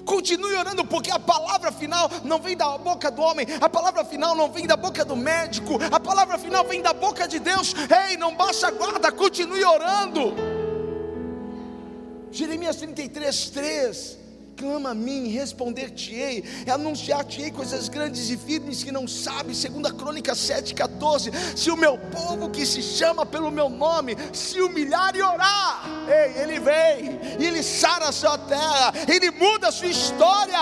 Continue 0.08 0.54
orando, 0.54 0.86
porque 0.86 1.10
a 1.10 1.18
palavra 1.18 1.70
final 1.70 2.10
não 2.24 2.38
vem 2.40 2.56
da 2.56 2.78
boca 2.78 3.10
do 3.10 3.20
homem, 3.20 3.46
a 3.60 3.68
palavra 3.68 4.02
final 4.06 4.34
não 4.34 4.50
vem 4.50 4.66
da 4.66 4.74
boca 4.74 5.04
do 5.04 5.14
médico, 5.14 5.74
a 5.92 6.00
palavra 6.00 6.38
final 6.38 6.64
vem 6.64 6.80
da 6.80 6.94
boca 6.94 7.28
de 7.28 7.38
Deus. 7.38 7.74
Ei, 8.08 8.16
não 8.16 8.34
baixe 8.34 8.64
a 8.64 8.70
guarda, 8.70 9.12
continue 9.12 9.62
orando. 9.62 10.34
Jeremias 12.30 12.76
33, 12.76 13.50
3 13.50 14.18
clama 14.58 14.90
a 14.90 14.94
mim, 14.94 15.28
responder-te-ei, 15.28 16.42
anunciar-te-ei 16.68 17.52
coisas 17.52 17.88
grandes 17.88 18.28
e 18.28 18.36
firmes 18.36 18.82
que 18.82 18.90
não 18.90 19.06
sabes, 19.06 19.56
segundo 19.58 19.86
a 19.86 19.92
crônica 19.92 20.32
7,14, 20.32 21.32
se 21.56 21.70
o 21.70 21.76
meu 21.76 21.96
povo 21.96 22.50
que 22.50 22.66
se 22.66 22.82
chama 22.82 23.24
pelo 23.24 23.52
meu 23.52 23.68
nome, 23.68 24.16
se 24.32 24.60
humilhar 24.60 25.14
e 25.14 25.22
orar, 25.22 25.84
ei, 26.08 26.42
ele 26.42 26.58
vem, 26.58 27.20
ele 27.38 27.62
sara 27.62 28.08
a 28.08 28.12
sua 28.12 28.36
terra, 28.36 28.92
ele 29.06 29.30
muda 29.30 29.68
a 29.68 29.72
sua 29.72 29.86
história, 29.86 30.58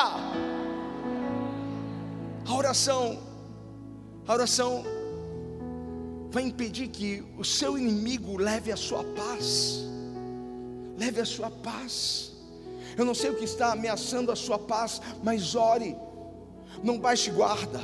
a 2.45 2.55
oração, 2.55 3.19
a 4.29 4.33
oração 4.33 4.85
vai 6.31 6.43
impedir 6.43 6.89
que 6.89 7.25
o 7.39 7.45
seu 7.45 7.79
inimigo 7.79 8.37
leve 8.37 8.71
a 8.71 8.77
sua 8.77 9.03
paz, 9.03 9.81
leve 10.99 11.19
a 11.19 11.25
sua 11.25 11.51
paz, 11.51 12.36
eu 12.97 13.05
não 13.05 13.15
sei 13.15 13.31
o 13.31 13.37
que 13.37 13.45
está 13.45 13.73
ameaçando 13.73 14.33
a 14.33 14.37
sua 14.37 14.59
paz, 14.59 15.01
mas 15.23 15.55
ore, 15.55 15.97
não 16.83 16.99
baixe 16.99 17.31
guarda, 17.31 17.81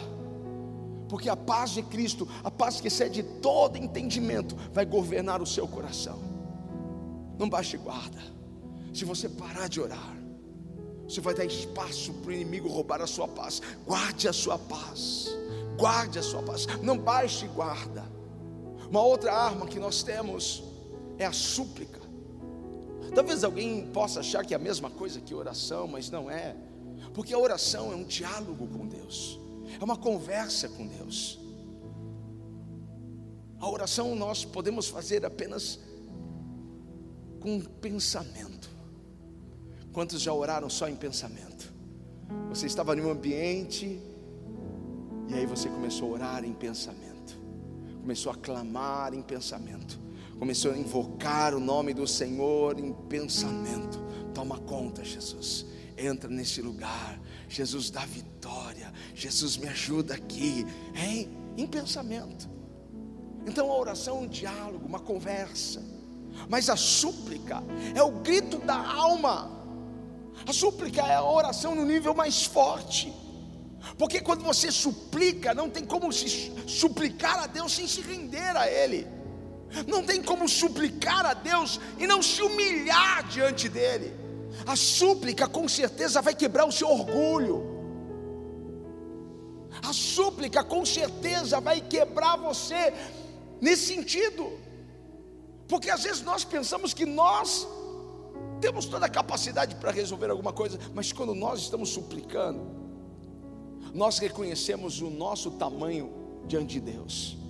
porque 1.08 1.28
a 1.28 1.36
paz 1.36 1.70
de 1.70 1.82
Cristo, 1.82 2.26
a 2.42 2.50
paz 2.50 2.80
que 2.80 2.88
excede 2.88 3.22
todo 3.22 3.76
entendimento, 3.76 4.56
vai 4.72 4.84
governar 4.84 5.42
o 5.42 5.46
seu 5.46 5.68
coração. 5.68 6.18
Não 7.38 7.48
baixe 7.48 7.76
guarda, 7.76 8.20
se 8.92 9.04
você 9.04 9.28
parar 9.28 9.68
de 9.68 9.80
orar, 9.80 10.16
você 11.08 11.20
vai 11.20 11.34
dar 11.34 11.44
espaço 11.44 12.12
para 12.14 12.30
o 12.30 12.32
inimigo 12.32 12.68
roubar 12.68 13.02
a 13.02 13.06
sua 13.06 13.28
paz. 13.28 13.60
Guarde 13.86 14.28
a 14.28 14.32
sua 14.32 14.58
paz, 14.58 15.28
guarde 15.76 16.18
a 16.18 16.22
sua 16.22 16.42
paz, 16.42 16.66
não 16.80 16.96
baixe 16.96 17.46
guarda. 17.48 18.04
Uma 18.88 19.02
outra 19.02 19.32
arma 19.34 19.66
que 19.66 19.78
nós 19.78 20.02
temos 20.02 20.62
é 21.18 21.26
a 21.26 21.32
súplica. 21.32 22.01
Talvez 23.14 23.44
alguém 23.44 23.86
possa 23.88 24.20
achar 24.20 24.44
que 24.44 24.54
é 24.54 24.56
a 24.56 24.60
mesma 24.60 24.90
coisa 24.90 25.20
que 25.20 25.34
oração, 25.34 25.86
mas 25.86 26.10
não 26.10 26.30
é, 26.30 26.56
porque 27.12 27.34
a 27.34 27.38
oração 27.38 27.92
é 27.92 27.96
um 27.96 28.04
diálogo 28.04 28.66
com 28.66 28.86
Deus, 28.86 29.38
é 29.78 29.84
uma 29.84 29.96
conversa 29.96 30.68
com 30.68 30.86
Deus. 30.86 31.38
A 33.60 33.68
oração 33.68 34.16
nós 34.16 34.44
podemos 34.44 34.88
fazer 34.88 35.24
apenas 35.26 35.78
com 37.38 37.60
pensamento. 37.60 38.70
Quantos 39.92 40.22
já 40.22 40.32
oraram 40.32 40.70
só 40.70 40.88
em 40.88 40.96
pensamento? 40.96 41.70
Você 42.48 42.66
estava 42.66 42.96
em 42.96 43.02
um 43.02 43.10
ambiente 43.10 44.00
e 45.28 45.34
aí 45.34 45.44
você 45.44 45.68
começou 45.68 46.08
a 46.08 46.12
orar 46.12 46.44
em 46.44 46.52
pensamento, 46.54 47.38
começou 48.00 48.32
a 48.32 48.34
clamar 48.34 49.12
em 49.12 49.20
pensamento 49.20 50.01
começou 50.38 50.72
a 50.72 50.78
invocar 50.78 51.54
o 51.54 51.60
nome 51.60 51.94
do 51.94 52.06
Senhor 52.06 52.78
em 52.78 52.92
pensamento. 52.92 53.98
Toma 54.34 54.58
conta, 54.58 55.04
Jesus. 55.04 55.66
Entra 55.96 56.28
nesse 56.28 56.60
lugar. 56.60 57.20
Jesus 57.48 57.90
dá 57.90 58.04
vitória. 58.04 58.92
Jesus 59.14 59.56
me 59.56 59.68
ajuda 59.68 60.14
aqui. 60.14 60.66
Hein? 60.94 61.30
Em 61.56 61.66
pensamento. 61.66 62.48
Então 63.46 63.70
a 63.70 63.76
oração 63.76 64.18
é 64.18 64.20
um 64.20 64.26
diálogo, 64.26 64.86
uma 64.86 65.00
conversa. 65.00 65.82
Mas 66.48 66.68
a 66.70 66.76
súplica 66.76 67.62
é 67.94 68.02
o 68.02 68.20
grito 68.20 68.58
da 68.58 68.76
alma. 68.76 69.50
A 70.46 70.52
súplica 70.52 71.02
é 71.02 71.14
a 71.14 71.22
oração 71.22 71.74
no 71.74 71.84
nível 71.84 72.14
mais 72.14 72.44
forte. 72.44 73.12
Porque 73.98 74.20
quando 74.20 74.42
você 74.42 74.70
suplica, 74.70 75.54
não 75.54 75.68
tem 75.68 75.84
como 75.84 76.12
se 76.12 76.52
suplicar 76.66 77.44
a 77.44 77.46
Deus 77.46 77.72
sem 77.72 77.86
se 77.86 78.00
render 78.00 78.56
a 78.56 78.70
Ele. 78.70 79.06
Não 79.86 80.04
tem 80.04 80.22
como 80.22 80.48
suplicar 80.48 81.24
a 81.24 81.34
Deus 81.34 81.80
e 81.98 82.06
não 82.06 82.22
se 82.22 82.42
humilhar 82.42 83.26
diante 83.28 83.68
dEle. 83.68 84.12
A 84.66 84.76
súplica 84.76 85.48
com 85.48 85.68
certeza 85.68 86.20
vai 86.20 86.34
quebrar 86.34 86.66
o 86.66 86.72
seu 86.72 86.88
orgulho. 86.88 87.72
A 89.82 89.92
súplica 89.92 90.62
com 90.62 90.84
certeza 90.84 91.60
vai 91.60 91.80
quebrar 91.80 92.36
você 92.36 92.92
nesse 93.60 93.94
sentido. 93.94 94.52
Porque 95.66 95.88
às 95.88 96.02
vezes 96.02 96.22
nós 96.22 96.44
pensamos 96.44 96.92
que 96.92 97.06
nós 97.06 97.66
temos 98.60 98.86
toda 98.86 99.06
a 99.06 99.08
capacidade 99.08 99.74
para 99.76 99.90
resolver 99.90 100.30
alguma 100.30 100.52
coisa, 100.52 100.78
mas 100.94 101.12
quando 101.12 101.34
nós 101.34 101.60
estamos 101.60 101.88
suplicando, 101.88 102.60
nós 103.94 104.18
reconhecemos 104.18 105.00
o 105.00 105.10
nosso 105.10 105.52
tamanho 105.52 106.12
diante 106.46 106.74
de 106.74 106.92
Deus. 106.92 107.41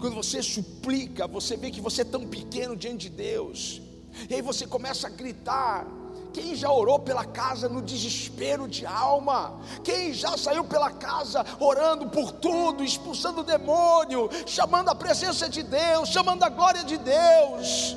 Quando 0.00 0.16
você 0.16 0.42
suplica, 0.42 1.26
você 1.26 1.56
vê 1.58 1.70
que 1.70 1.80
você 1.80 2.00
é 2.00 2.04
tão 2.04 2.26
pequeno 2.26 2.74
diante 2.74 3.08
de 3.08 3.10
Deus. 3.10 3.82
E 4.28 4.34
aí 4.34 4.40
você 4.40 4.66
começa 4.66 5.06
a 5.06 5.10
gritar. 5.10 5.86
Quem 6.32 6.54
já 6.54 6.70
orou 6.70 6.98
pela 6.98 7.24
casa 7.24 7.68
no 7.68 7.82
desespero 7.82 8.66
de 8.66 8.86
alma? 8.86 9.60
Quem 9.84 10.14
já 10.14 10.38
saiu 10.38 10.64
pela 10.64 10.90
casa 10.90 11.44
orando 11.58 12.08
por 12.08 12.32
tudo, 12.32 12.82
expulsando 12.82 13.40
o 13.40 13.44
demônio, 13.44 14.30
chamando 14.46 14.88
a 14.88 14.94
presença 14.94 15.48
de 15.48 15.62
Deus, 15.62 16.08
chamando 16.08 16.44
a 16.44 16.48
glória 16.48 16.82
de 16.82 16.96
Deus? 16.96 17.96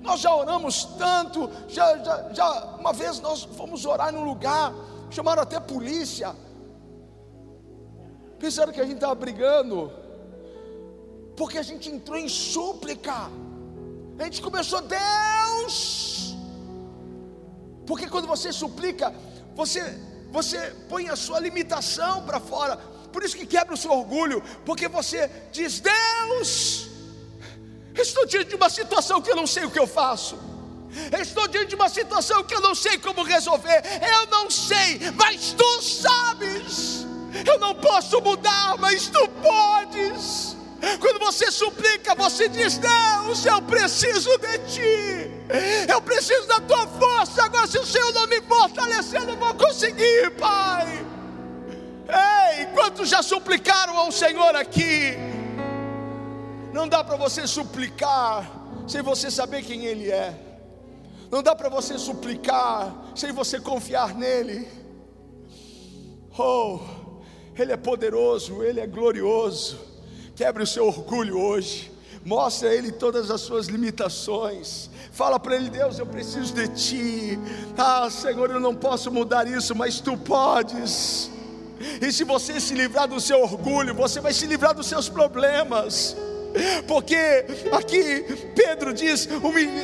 Nós 0.00 0.20
já 0.20 0.32
oramos 0.32 0.84
tanto, 0.96 1.50
já, 1.68 1.98
já, 1.98 2.32
já 2.32 2.76
uma 2.78 2.92
vez 2.92 3.18
nós 3.18 3.42
fomos 3.42 3.84
orar 3.84 4.12
num 4.12 4.24
lugar, 4.24 4.72
chamaram 5.10 5.42
até 5.42 5.58
polícia. 5.58 6.36
Pensaram 8.38 8.72
que 8.72 8.80
a 8.80 8.84
gente 8.84 8.96
estava 8.96 9.14
brigando 9.16 9.90
porque 11.38 11.56
a 11.56 11.62
gente 11.62 11.88
entrou 11.88 12.18
em 12.18 12.28
súplica. 12.28 13.30
A 14.18 14.24
gente 14.24 14.42
começou, 14.42 14.82
Deus. 14.82 16.34
Porque 17.86 18.08
quando 18.08 18.26
você 18.26 18.52
suplica, 18.52 19.14
você 19.54 19.80
você 20.30 20.58
põe 20.88 21.08
a 21.08 21.16
sua 21.16 21.38
limitação 21.38 22.22
para 22.26 22.40
fora. 22.40 22.76
Por 23.12 23.22
isso 23.22 23.36
que 23.36 23.46
quebra 23.46 23.72
o 23.72 23.76
seu 23.76 23.92
orgulho, 23.92 24.42
porque 24.66 24.88
você 24.88 25.30
diz: 25.52 25.80
Deus, 25.80 26.88
estou 27.94 28.26
diante 28.26 28.50
de 28.50 28.56
uma 28.56 28.68
situação 28.68 29.22
que 29.22 29.30
eu 29.30 29.36
não 29.36 29.46
sei 29.46 29.64
o 29.64 29.70
que 29.70 29.78
eu 29.78 29.86
faço. 29.86 30.36
Estou 31.20 31.46
diante 31.46 31.68
de 31.68 31.74
uma 31.76 31.88
situação 31.88 32.42
que 32.42 32.54
eu 32.54 32.60
não 32.60 32.74
sei 32.74 32.98
como 32.98 33.22
resolver. 33.22 33.82
Eu 34.16 34.26
não 34.26 34.50
sei, 34.50 34.98
mas 35.14 35.52
tu 35.52 35.82
sabes. 35.82 37.06
Eu 37.46 37.58
não 37.58 37.74
posso 37.74 38.20
mudar, 38.20 38.76
mas 38.78 39.06
tu 39.06 39.28
podes. 39.28 40.57
Quando 41.00 41.18
você 41.18 41.50
suplica, 41.50 42.14
você 42.14 42.48
diz: 42.48 42.78
Deus, 42.78 43.44
eu 43.44 43.60
preciso 43.62 44.30
de 44.38 44.58
ti, 44.58 45.30
eu 45.88 46.00
preciso 46.00 46.46
da 46.46 46.60
tua 46.60 46.86
força. 46.86 47.44
Agora, 47.44 47.66
se 47.66 47.78
o 47.78 47.86
Senhor 47.86 48.12
não 48.12 48.26
me 48.26 48.40
fortalecer, 48.42 49.20
eu 49.20 49.26
não 49.26 49.36
vou 49.36 49.54
conseguir, 49.54 50.30
Pai. 50.38 50.86
Ei, 52.08 52.66
quantos 52.66 53.08
já 53.08 53.22
suplicaram 53.22 53.96
ao 53.98 54.12
Senhor 54.12 54.54
aqui? 54.54 55.16
Não 56.72 56.88
dá 56.88 57.02
para 57.02 57.16
você 57.16 57.46
suplicar 57.46 58.48
sem 58.86 59.02
você 59.02 59.30
saber 59.30 59.62
quem 59.62 59.84
Ele 59.84 60.10
é. 60.10 60.34
Não 61.30 61.42
dá 61.42 61.54
para 61.54 61.68
você 61.68 61.98
suplicar 61.98 62.94
sem 63.14 63.32
você 63.32 63.60
confiar 63.60 64.14
nele. 64.14 64.68
Oh, 66.38 66.78
Ele 67.58 67.72
é 67.72 67.76
poderoso, 67.76 68.62
Ele 68.62 68.80
é 68.80 68.86
glorioso. 68.86 69.87
Quebre 70.38 70.62
o 70.62 70.66
seu 70.68 70.86
orgulho 70.86 71.36
hoje. 71.36 71.90
Mostre 72.24 72.68
a 72.68 72.72
Ele 72.72 72.92
todas 72.92 73.28
as 73.28 73.40
suas 73.40 73.66
limitações. 73.66 74.88
Fala 75.10 75.36
para 75.40 75.56
Ele, 75.56 75.68
Deus, 75.68 75.98
eu 75.98 76.06
preciso 76.06 76.54
de 76.54 76.68
Ti. 76.68 77.38
Ah, 77.76 78.08
Senhor, 78.08 78.48
eu 78.48 78.60
não 78.60 78.72
posso 78.72 79.10
mudar 79.10 79.48
isso, 79.48 79.74
mas 79.74 79.98
Tu 79.98 80.16
podes. 80.16 81.28
E 82.00 82.12
se 82.12 82.22
você 82.22 82.60
se 82.60 82.72
livrar 82.72 83.08
do 83.08 83.20
seu 83.20 83.42
orgulho, 83.42 83.92
você 83.92 84.20
vai 84.20 84.32
se 84.32 84.46
livrar 84.46 84.72
dos 84.74 84.86
seus 84.86 85.08
problemas. 85.08 86.16
Porque 86.86 87.44
aqui 87.72 88.24
Pedro 88.54 88.92
diz: 88.92 89.28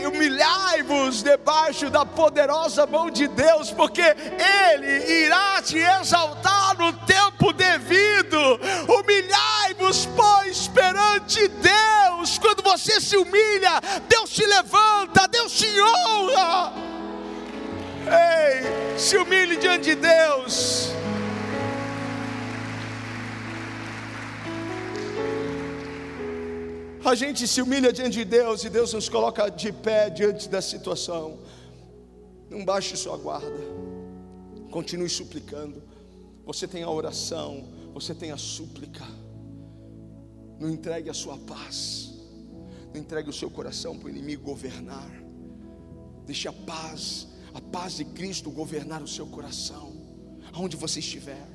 humilhai-vos 0.07 1.23
debaixo 1.23 1.91
da 1.91 2.05
poderosa 2.05 2.87
mão 2.87 3.11
de 3.11 3.29
Deus, 3.29 3.71
porque 3.71 4.03
Ele 4.03 5.25
irá 5.25 5.61
te 5.63 5.79
exaltar 5.79 6.77
no 6.79 6.93
tempo 6.93 7.53
devido. 7.53 8.59
Humilhai-vos, 8.89 10.07
pois, 10.17 10.69
perante 10.69 11.49
Deus. 11.49 12.39
Quando 12.39 12.63
você 12.63 13.01
se 13.01 13.17
humilha, 13.17 13.81
Deus 14.09 14.31
te 14.31 14.47
levanta, 14.47 15.29
Deus 15.29 15.53
te 15.53 15.69
honra. 15.81 16.73
Ei, 18.07 18.99
se 18.99 19.17
humilhe 19.17 19.57
diante 19.57 19.95
de 19.95 19.97
Deus. 19.97 20.84
A 27.15 27.17
gente 27.17 27.47
se 27.47 27.63
humilha 27.63 27.93
diante 27.93 28.19
de 28.19 28.25
Deus 28.25 28.65
e 28.65 28.69
Deus 28.69 28.93
nos 28.93 29.09
coloca 29.09 29.49
de 29.49 29.71
pé 29.71 30.11
diante 30.11 30.49
da 30.49 30.61
situação. 30.61 31.39
Não 32.51 32.65
baixe 32.65 32.97
sua 32.97 33.17
guarda, 33.17 33.57
continue 34.73 35.09
suplicando. 35.09 35.81
Você 36.45 36.67
tem 36.67 36.83
a 36.83 36.91
oração, 36.91 37.69
você 37.93 38.13
tem 38.17 38.33
a 38.33 38.37
súplica. 38.37 39.05
Não 40.59 40.69
entregue 40.69 41.09
a 41.09 41.15
sua 41.15 41.39
paz, 41.39 42.11
não 42.93 43.01
entregue 43.01 43.31
o 43.31 43.33
seu 43.33 43.49
coração 43.49 43.97
para 43.97 44.09
o 44.09 44.11
inimigo 44.11 44.43
governar. 44.43 45.09
Deixe 46.27 46.49
a 46.49 46.53
paz, 46.53 47.29
a 47.55 47.61
paz 47.61 47.95
de 47.95 48.07
Cristo 48.07 48.51
governar 48.51 49.01
o 49.01 49.07
seu 49.07 49.29
coração, 49.29 49.93
aonde 50.53 50.77
você 50.77 50.99
estiver. 50.99 51.47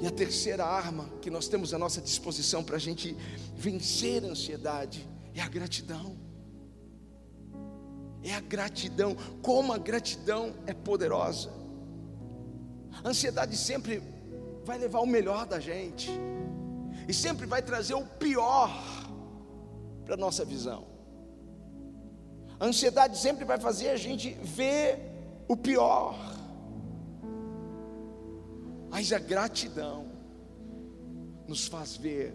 E 0.00 0.06
a 0.06 0.10
terceira 0.10 0.64
arma 0.64 1.08
que 1.20 1.30
nós 1.30 1.48
temos 1.48 1.74
à 1.74 1.78
nossa 1.78 2.00
disposição 2.00 2.62
para 2.62 2.76
a 2.76 2.78
gente 2.78 3.16
vencer 3.56 4.24
a 4.24 4.28
ansiedade 4.28 5.08
é 5.34 5.40
a 5.40 5.48
gratidão. 5.48 6.16
É 8.22 8.34
a 8.34 8.40
gratidão, 8.40 9.16
como 9.42 9.72
a 9.72 9.78
gratidão 9.78 10.54
é 10.66 10.74
poderosa. 10.74 11.50
A 13.02 13.08
ansiedade 13.08 13.56
sempre 13.56 14.02
vai 14.64 14.78
levar 14.78 15.00
o 15.00 15.06
melhor 15.06 15.46
da 15.46 15.60
gente, 15.60 16.10
e 17.08 17.14
sempre 17.14 17.46
vai 17.46 17.62
trazer 17.62 17.94
o 17.94 18.04
pior 18.04 18.70
para 20.04 20.14
a 20.14 20.16
nossa 20.16 20.44
visão. 20.44 20.86
A 22.60 22.66
ansiedade 22.66 23.16
sempre 23.18 23.44
vai 23.44 23.58
fazer 23.58 23.88
a 23.88 23.96
gente 23.96 24.30
ver 24.42 24.98
o 25.48 25.56
pior. 25.56 26.37
Mas 28.90 29.12
a 29.12 29.18
gratidão 29.18 30.06
nos 31.46 31.66
faz 31.66 31.96
ver 31.96 32.34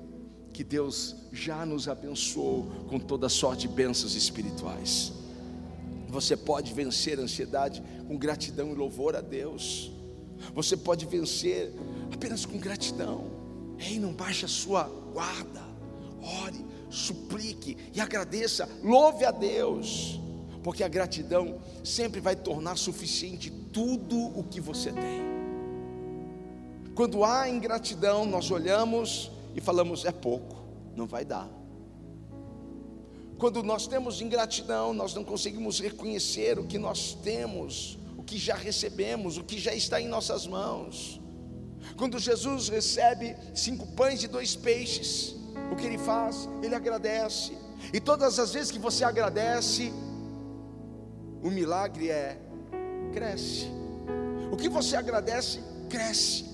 que 0.54 0.64
Deus 0.64 1.16
já 1.32 1.66
nos 1.66 1.88
abençoou 1.88 2.66
com 2.88 3.00
toda 3.00 3.28
sorte 3.28 3.68
de 3.68 3.74
bênçãos 3.74 4.16
espirituais. 4.16 5.12
Você 6.08 6.38
pode 6.38 6.74
vencer 6.74 7.20
a 7.20 7.24
ansiedade 7.24 7.82
com 8.08 8.16
gratidão 8.16 8.72
e 8.72 8.76
louvor 8.76 9.16
a 9.16 9.22
Deus. 9.22 9.92
Você 10.54 10.78
pode 10.78 11.06
vencer 11.08 11.74
apenas 12.12 12.46
com 12.46 12.60
gratidão. 12.60 13.32
Ei, 13.80 14.00
não 14.00 14.14
baixe 14.14 14.46
a 14.46 14.48
sua 14.48 14.84
guarda. 15.12 15.64
Ore, 16.44 16.64
suplique 16.90 17.78
e 17.94 18.00
agradeça. 18.00 18.70
Louve 18.84 19.26
a 19.26 19.32
Deus. 19.32 20.20
Porque 20.62 20.84
a 20.84 20.88
gratidão 20.88 21.60
sempre 21.84 22.22
vai 22.22 22.36
tornar 22.36 22.78
suficiente 22.78 23.50
tudo 23.50 24.18
o 24.38 24.44
que 24.44 24.62
você 24.62 24.92
tem. 24.92 25.43
Quando 26.96 27.24
há 27.24 27.50
ingratidão, 27.50 28.26
nós 28.26 28.52
olhamos 28.52 29.32
e 29.56 29.62
falamos: 29.62 30.06
é 30.06 30.12
pouco, 30.12 30.64
não 30.96 31.08
vai 31.08 31.26
dar. 31.26 31.50
Quando 33.38 33.64
nós 33.64 33.88
temos 33.88 34.22
ingratidão, 34.22 34.94
nós 34.94 35.14
não 35.14 35.24
conseguimos 35.24 35.80
reconhecer 35.80 36.60
o 36.60 36.66
que 36.66 36.78
nós 36.78 37.14
temos, 37.14 37.98
o 38.18 38.24
que 38.24 38.38
já 38.38 38.56
recebemos, 38.56 39.38
o 39.38 39.44
que 39.44 39.60
já 39.60 39.74
está 39.74 40.00
em 40.00 40.08
nossas 40.08 40.48
mãos. 40.48 41.20
Quando 41.98 42.18
Jesus 42.20 42.70
recebe 42.70 43.36
cinco 43.54 43.88
pães 43.88 44.24
e 44.24 44.28
dois 44.28 44.56
peixes, 44.56 45.36
o 45.72 45.76
que 45.76 45.86
ele 45.86 45.98
faz? 45.98 46.48
Ele 46.62 46.76
agradece. 46.76 47.58
E 47.92 48.00
todas 48.00 48.40
as 48.40 48.54
vezes 48.54 48.72
que 48.72 48.80
você 48.80 49.04
agradece, 49.04 49.92
o 51.42 51.50
milagre 51.50 52.10
é 52.10 52.40
cresce. 53.12 53.68
O 54.52 54.56
que 54.56 54.70
você 54.70 54.96
agradece, 54.96 55.60
cresce. 55.90 56.53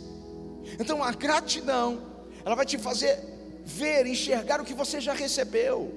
Então 0.78 1.03
a 1.03 1.11
gratidão, 1.11 2.01
ela 2.43 2.55
vai 2.55 2.65
te 2.65 2.78
fazer 2.78 3.17
ver, 3.63 4.05
enxergar 4.05 4.59
o 4.59 4.65
que 4.65 4.74
você 4.74 4.99
já 4.99 5.13
recebeu, 5.13 5.93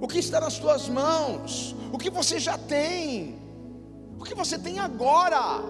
o 0.00 0.08
que 0.08 0.18
está 0.18 0.40
nas 0.40 0.58
tuas 0.58 0.88
mãos, 0.88 1.74
o 1.92 1.98
que 1.98 2.10
você 2.10 2.38
já 2.38 2.56
tem, 2.56 3.38
o 4.18 4.24
que 4.24 4.34
você 4.34 4.58
tem 4.58 4.78
agora. 4.78 5.62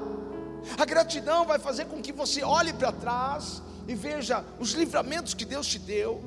A 0.79 0.85
gratidão 0.85 1.47
vai 1.47 1.59
fazer 1.59 1.87
com 1.87 2.01
que 2.03 2.13
você 2.13 2.43
olhe 2.43 2.73
para 2.73 2.93
trás 2.93 3.63
e 3.89 3.95
veja 3.95 4.45
os 4.59 4.73
livramentos 4.73 5.35
que 5.35 5.45
Deus 5.45 5.67
te 5.67 5.79
deu, 5.79 6.23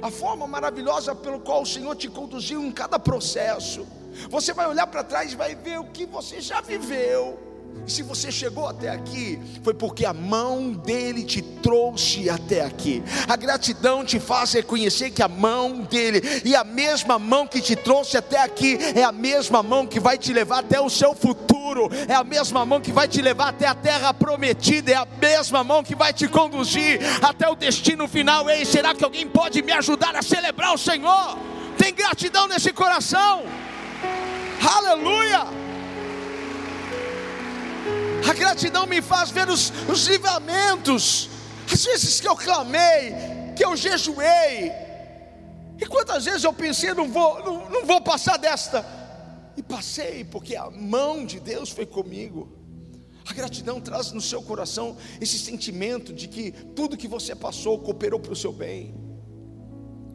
a 0.00 0.10
forma 0.10 0.46
maravilhosa 0.46 1.14
pelo 1.14 1.40
qual 1.40 1.62
o 1.62 1.66
Senhor 1.66 1.96
te 1.96 2.08
conduziu 2.08 2.62
em 2.62 2.70
cada 2.70 2.98
processo. 2.98 3.86
Você 4.30 4.52
vai 4.52 4.68
olhar 4.68 4.86
para 4.86 5.02
trás 5.02 5.32
e 5.32 5.36
vai 5.36 5.54
ver 5.54 5.80
o 5.80 5.84
que 5.84 6.06
você 6.06 6.40
já 6.40 6.60
viveu 6.60 7.51
se 7.86 8.02
você 8.02 8.30
chegou 8.30 8.68
até 8.68 8.88
aqui, 8.88 9.40
foi 9.62 9.74
porque 9.74 10.04
a 10.04 10.12
mão 10.12 10.72
dele 10.72 11.24
te 11.24 11.42
trouxe 11.42 12.30
até 12.30 12.64
aqui. 12.64 13.02
A 13.28 13.36
gratidão 13.36 14.04
te 14.04 14.20
faz 14.20 14.52
reconhecer 14.52 15.10
que 15.10 15.22
a 15.22 15.28
mão 15.28 15.80
dele, 15.82 16.22
e 16.44 16.54
a 16.54 16.64
mesma 16.64 17.18
mão 17.18 17.46
que 17.46 17.60
te 17.60 17.74
trouxe 17.74 18.16
até 18.16 18.38
aqui, 18.38 18.78
é 18.94 19.02
a 19.02 19.12
mesma 19.12 19.62
mão 19.62 19.86
que 19.86 19.98
vai 19.98 20.16
te 20.16 20.32
levar 20.32 20.60
até 20.60 20.80
o 20.80 20.88
seu 20.88 21.14
futuro, 21.14 21.88
é 22.08 22.14
a 22.14 22.24
mesma 22.24 22.64
mão 22.64 22.80
que 22.80 22.92
vai 22.92 23.08
te 23.08 23.20
levar 23.20 23.48
até 23.48 23.66
a 23.66 23.74
terra 23.74 24.14
prometida, 24.14 24.92
é 24.92 24.96
a 24.96 25.06
mesma 25.20 25.64
mão 25.64 25.82
que 25.82 25.94
vai 25.94 26.12
te 26.12 26.28
conduzir 26.28 27.00
até 27.22 27.48
o 27.48 27.56
destino 27.56 28.06
final. 28.06 28.48
Ei, 28.48 28.64
será 28.64 28.94
que 28.94 29.04
alguém 29.04 29.26
pode 29.26 29.60
me 29.62 29.72
ajudar 29.72 30.14
a 30.16 30.22
celebrar 30.22 30.72
o 30.72 30.78
Senhor? 30.78 31.38
Tem 31.76 31.92
gratidão 31.92 32.46
nesse 32.46 32.72
coração? 32.72 33.42
Aleluia! 34.76 35.61
A 38.28 38.32
gratidão 38.34 38.86
me 38.86 39.02
faz 39.02 39.30
ver 39.30 39.48
os, 39.48 39.72
os 39.88 40.06
livramentos. 40.06 41.28
Às 41.70 41.84
vezes 41.84 42.20
que 42.20 42.28
eu 42.28 42.36
clamei, 42.36 43.14
que 43.56 43.64
eu 43.64 43.76
jejuei. 43.76 44.72
E 45.78 45.86
quantas 45.86 46.24
vezes 46.24 46.44
eu 46.44 46.52
pensei, 46.52 46.94
não 46.94 47.08
vou, 47.08 47.42
não, 47.44 47.70
não 47.70 47.86
vou 47.86 48.00
passar 48.00 48.36
desta. 48.36 48.84
E 49.56 49.62
passei, 49.62 50.24
porque 50.24 50.54
a 50.54 50.70
mão 50.70 51.26
de 51.26 51.40
Deus 51.40 51.70
foi 51.70 51.84
comigo. 51.84 52.62
A 53.28 53.32
gratidão 53.32 53.80
traz 53.80 54.12
no 54.12 54.20
seu 54.20 54.42
coração 54.42 54.96
esse 55.20 55.38
sentimento 55.38 56.12
de 56.12 56.28
que 56.28 56.50
tudo 56.50 56.96
que 56.96 57.08
você 57.08 57.34
passou 57.34 57.78
cooperou 57.78 58.18
para 58.18 58.32
o 58.32 58.36
seu 58.36 58.52
bem. 58.52 58.94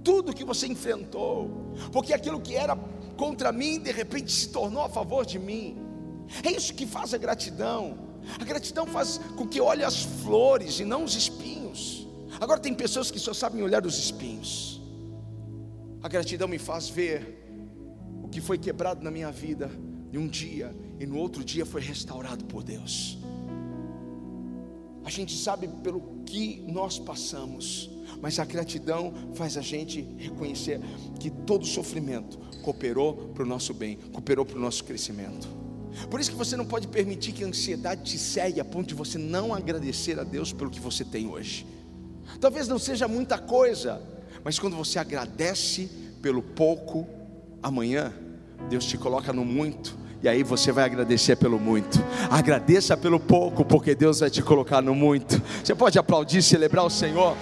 Tudo 0.03 0.34
que 0.34 0.43
você 0.43 0.68
enfrentou, 0.68 1.74
porque 1.91 2.14
aquilo 2.14 2.39
que 2.39 2.55
era 2.55 2.76
contra 3.18 3.51
mim, 3.51 3.80
de 3.80 3.91
repente 3.91 4.32
se 4.32 4.49
tornou 4.49 4.84
a 4.84 4.89
favor 4.89 5.26
de 5.26 5.39
mim. 5.39 5.87
É 6.44 6.52
isso 6.52 6.74
que 6.74 6.86
faz 6.86 7.14
a 7.14 7.18
gratidão. 7.18 7.98
A 8.40 8.44
gratidão 8.44 8.86
faz 8.86 9.20
com 9.36 9.48
que 9.48 9.62
olhe 9.62 9.84
as 9.84 10.04
flores 10.04 10.80
e 10.80 10.86
não 10.86 11.04
os 11.04 11.16
espinhos. 11.16 12.08
Agora 12.40 12.60
tem 12.60 12.74
pessoas 12.74 13.10
que 13.10 13.20
só 13.20 13.34
sabem 13.34 13.64
olhar 13.64 13.86
os 13.86 13.98
espinhos. 13.98 14.82
A 16.04 16.08
gratidão 16.08 16.48
me 16.48 16.60
faz 16.60 16.90
ver 16.90 17.46
o 18.24 18.28
que 18.28 18.42
foi 18.42 18.58
quebrado 18.58 19.04
na 19.04 19.10
minha 19.10 19.32
vida 19.32 19.72
em 20.12 20.18
um 20.18 20.28
dia 20.28 20.76
e 21.00 21.06
no 21.06 21.18
outro 21.18 21.44
dia 21.44 21.66
foi 21.66 21.82
restaurado 21.82 22.46
por 22.46 22.64
Deus. 22.64 23.18
A 25.04 25.10
gente 25.10 25.36
sabe 25.38 25.68
pelo 25.68 26.22
que 26.26 26.62
nós 26.68 27.00
passamos, 27.00 27.90
mas 28.22 28.40
a 28.40 28.46
gratidão 28.46 29.14
faz 29.36 29.58
a 29.58 29.62
gente 29.62 30.02
reconhecer 30.18 30.82
que 31.20 31.30
todo 31.30 31.66
sofrimento 31.66 32.38
cooperou 32.62 33.30
para 33.34 33.44
o 33.44 33.46
nosso 33.46 33.74
bem, 33.74 33.96
cooperou 34.12 34.46
para 34.46 34.58
o 34.58 34.62
nosso 34.62 34.84
crescimento. 34.84 35.48
Por 36.10 36.20
isso 36.20 36.32
que 36.32 36.38
você 36.38 36.56
não 36.56 36.66
pode 36.66 36.88
permitir 36.88 37.32
que 37.32 37.43
a 37.43 37.48
ansiedade 37.48 38.04
te 38.04 38.18
cegue 38.18 38.60
a 38.60 38.66
ponto 38.66 38.88
de 38.88 38.93
você 38.93 39.18
não 39.18 39.54
agradecer 39.54 40.20
a 40.20 40.24
Deus 40.24 40.54
pelo 40.54 40.70
que 40.70 40.80
você 40.80 41.04
tem 41.04 41.28
hoje. 41.28 41.66
Talvez 42.39 42.68
não 42.68 42.78
seja 42.78 43.08
muita 43.08 43.38
coisa, 43.38 44.02
mas 44.43 44.60
quando 44.60 44.76
você 44.76 45.00
agradece 45.00 45.89
pelo 46.22 46.41
pouco, 46.41 47.08
amanhã 47.62 48.14
Deus 48.70 48.86
te 48.86 48.98
coloca 48.98 49.34
no 49.34 49.45
muito. 49.45 49.98
E 50.22 50.28
aí 50.28 50.43
você 50.43 50.72
vai 50.72 50.84
agradecer 50.86 51.36
pelo 51.36 51.60
muito. 51.60 52.00
Agradeça 52.30 52.98
pelo 52.98 53.20
pouco, 53.20 53.64
porque 53.64 53.93
Deus 53.93 54.20
vai 54.20 54.30
te 54.30 54.41
colocar 54.41 54.82
no 54.82 54.95
muito. 54.95 55.41
Você 55.64 55.76
pode 55.76 56.00
aplaudir, 56.00 56.41
celebrar 56.41 56.86
o 56.86 56.89
Senhor. 56.89 57.38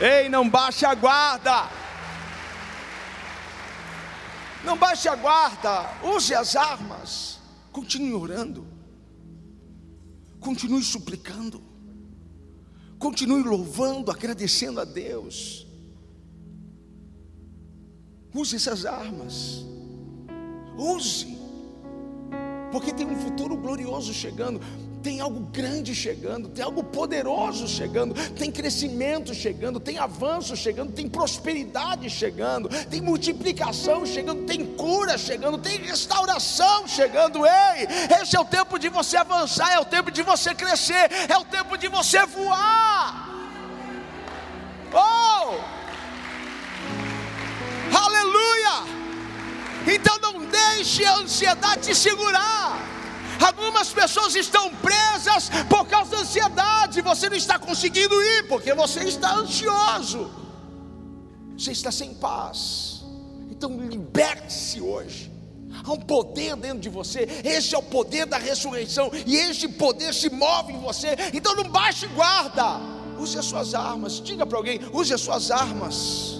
Ei, 0.00 0.28
não 0.28 0.48
baixe 0.48 0.86
a 0.86 0.94
guarda. 0.94 1.68
Não 4.66 4.76
baixe 4.76 5.08
a 5.08 5.14
guarda, 5.14 5.88
use 6.04 6.34
as 6.34 6.56
armas, 6.56 7.38
continue 7.72 8.12
orando, 8.12 8.66
continue 10.40 10.82
suplicando. 10.82 11.64
Continue 12.98 13.42
louvando, 13.42 14.10
agradecendo 14.10 14.80
a 14.80 14.84
Deus. 14.84 15.66
Use 18.34 18.56
essas 18.56 18.84
armas. 18.84 19.64
Use. 20.76 21.36
Porque 22.72 22.92
tem 22.92 23.06
um 23.06 23.16
futuro 23.16 23.56
glorioso 23.56 24.12
chegando 24.12 24.60
tem 25.02 25.20
algo 25.20 25.40
grande 25.40 25.94
chegando, 25.94 26.48
tem 26.48 26.64
algo 26.64 26.82
poderoso 26.82 27.68
chegando, 27.68 28.14
tem 28.32 28.50
crescimento 28.50 29.34
chegando, 29.34 29.78
tem 29.78 29.98
avanço 29.98 30.56
chegando, 30.56 30.92
tem 30.92 31.08
prosperidade 31.08 32.10
chegando, 32.10 32.68
tem 32.86 33.00
multiplicação 33.00 34.04
chegando, 34.04 34.44
tem 34.44 34.64
cura 34.64 35.16
chegando, 35.16 35.58
tem 35.58 35.78
restauração 35.78 36.86
chegando. 36.88 37.46
Ei, 37.46 37.86
esse 38.20 38.36
é 38.36 38.40
o 38.40 38.44
tempo 38.44 38.78
de 38.78 38.88
você 38.88 39.16
avançar, 39.16 39.72
é 39.72 39.78
o 39.78 39.84
tempo 39.84 40.10
de 40.10 40.22
você 40.22 40.54
crescer, 40.54 41.10
é 41.28 41.36
o 41.36 41.44
tempo 41.44 41.76
de 41.76 41.88
você 41.88 42.24
voar. 42.26 43.28
Oh! 44.92 45.76
Aleluia! 47.96 48.96
Então 49.86 50.18
não 50.18 50.44
deixe 50.46 51.04
a 51.04 51.16
ansiedade 51.16 51.82
te 51.82 51.94
segurar. 51.94 52.95
Algumas 53.40 53.88
pessoas 53.90 54.34
estão 54.34 54.74
presas 54.76 55.50
por 55.68 55.86
causa 55.86 56.10
da 56.10 56.18
ansiedade. 56.18 57.00
Você 57.00 57.28
não 57.28 57.36
está 57.36 57.58
conseguindo 57.58 58.14
ir 58.22 58.48
porque 58.48 58.74
você 58.74 59.04
está 59.04 59.34
ansioso. 59.34 60.30
Você 61.56 61.72
está 61.72 61.90
sem 61.90 62.14
paz. 62.14 63.04
Então 63.50 63.76
liberte-se 63.78 64.80
hoje. 64.80 65.32
Há 65.84 65.92
um 65.92 66.00
poder 66.00 66.56
dentro 66.56 66.78
de 66.78 66.88
você. 66.88 67.28
Este 67.44 67.74
é 67.74 67.78
o 67.78 67.82
poder 67.82 68.26
da 68.26 68.38
ressurreição. 68.38 69.10
E 69.26 69.36
este 69.36 69.68
poder 69.68 70.12
se 70.14 70.30
move 70.30 70.72
em 70.72 70.80
você. 70.80 71.16
Então 71.32 71.54
não 71.54 71.64
baixe 71.64 72.06
guarda. 72.08 72.80
Use 73.18 73.38
as 73.38 73.44
suas 73.44 73.74
armas. 73.74 74.20
Diga 74.20 74.46
para 74.46 74.58
alguém: 74.58 74.80
use 74.92 75.12
as 75.12 75.20
suas 75.20 75.50
armas. 75.50 76.35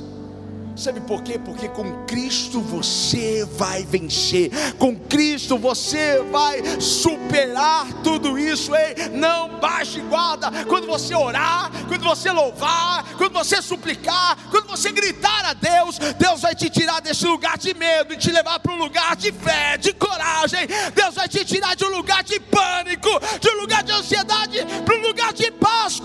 Sabe 0.76 1.00
por 1.00 1.22
quê? 1.22 1.38
Porque 1.38 1.70
com 1.70 2.04
Cristo 2.04 2.60
você 2.60 3.46
vai 3.52 3.82
vencer, 3.82 4.50
com 4.78 4.94
Cristo 4.94 5.56
você 5.56 6.22
vai 6.30 6.62
superar 6.78 7.86
tudo 8.04 8.38
isso. 8.38 8.74
Ei, 8.76 9.08
não 9.08 9.58
baixe 9.58 10.00
guarda 10.00 10.50
quando 10.66 10.86
você 10.86 11.14
orar, 11.14 11.70
quando 11.88 12.04
você 12.04 12.30
louvar, 12.30 13.04
quando 13.16 13.32
você 13.32 13.62
suplicar, 13.62 14.36
quando 14.50 14.66
você 14.66 14.92
gritar 14.92 15.46
a 15.46 15.54
Deus. 15.54 15.98
Deus 16.18 16.42
vai 16.42 16.54
te 16.54 16.68
tirar 16.68 17.00
desse 17.00 17.26
lugar 17.26 17.56
de 17.56 17.72
medo 17.72 18.12
e 18.12 18.18
te 18.18 18.30
levar 18.30 18.60
para 18.60 18.72
um 18.72 18.78
lugar 18.78 19.16
de 19.16 19.32
fé, 19.32 19.78
de 19.78 19.94
coragem. 19.94 20.66
Deus 20.94 21.14
vai 21.14 21.26
te 21.26 21.42
tirar 21.42 21.74
de 21.74 21.86
um 21.86 21.96
lugar 21.96 22.22
de 22.22 22.38
pânico, 22.38 23.08
de 23.40 23.48
um 23.48 23.60
lugar 23.60 23.82
de 23.82 23.92
ansiedade, 23.92 24.58
para 24.84 24.94
um 24.94 25.02
lugar 25.02 25.32
de 25.32 25.50
paz. 25.52 26.00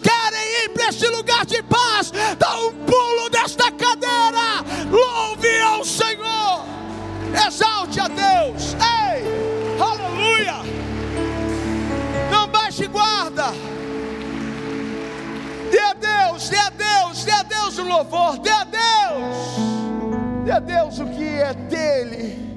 Querem 0.00 0.64
ir 0.64 0.70
para 0.70 0.88
esse 0.88 1.06
lugar 1.08 1.44
de 1.44 1.62
paz? 1.62 2.10
Dá 2.38 2.58
um 2.58 2.72
pulo 2.86 3.28
desta 3.30 3.70
cadeira 3.70 4.64
Louve 4.90 5.60
ao 5.60 5.84
Senhor. 5.84 6.64
Exalte 7.46 8.00
a 8.00 8.08
Deus. 8.08 8.74
Ei, 8.74 9.24
aleluia. 9.80 10.54
Não 12.30 12.46
baixe 12.48 12.86
guarda. 12.86 13.52
Dê 15.70 15.80
a 15.80 15.92
Deus, 15.92 16.48
dê 16.48 16.58
a 16.58 16.70
Deus, 16.70 17.24
dê 17.24 17.32
a 17.32 17.42
Deus 17.42 17.78
o 17.78 17.82
louvor, 17.82 18.38
dê 18.38 18.50
a 18.50 18.64
Deus. 18.64 20.44
Dê 20.44 20.52
a 20.52 20.60
Deus 20.60 20.98
o 21.00 21.06
que 21.06 21.24
é 21.24 21.52
dele. 21.54 22.53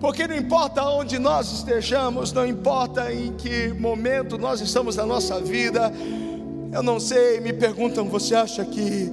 Porque 0.00 0.26
não 0.26 0.34
importa 0.34 0.82
onde 0.84 1.18
nós 1.18 1.52
estejamos, 1.52 2.32
não 2.32 2.46
importa 2.46 3.12
em 3.12 3.34
que 3.34 3.68
momento 3.68 4.38
nós 4.38 4.62
estamos 4.62 4.96
na 4.96 5.04
nossa 5.04 5.38
vida, 5.38 5.92
eu 6.72 6.82
não 6.82 6.98
sei, 6.98 7.38
me 7.38 7.52
perguntam, 7.52 8.08
você 8.08 8.34
acha 8.34 8.64
que 8.64 9.12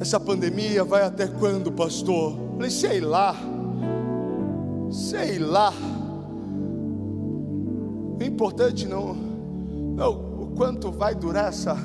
essa 0.00 0.20
pandemia 0.20 0.84
vai 0.84 1.02
até 1.02 1.26
quando, 1.26 1.72
pastor? 1.72 2.38
Eu 2.38 2.54
falei, 2.54 2.70
sei 2.70 3.00
lá, 3.00 3.34
sei 4.92 5.40
lá. 5.40 5.72
O 8.20 8.22
importante 8.22 8.86
não, 8.86 9.14
não 9.14 10.12
o 10.42 10.52
quanto 10.56 10.92
vai 10.92 11.16
durar 11.16 11.48
essa 11.48 11.76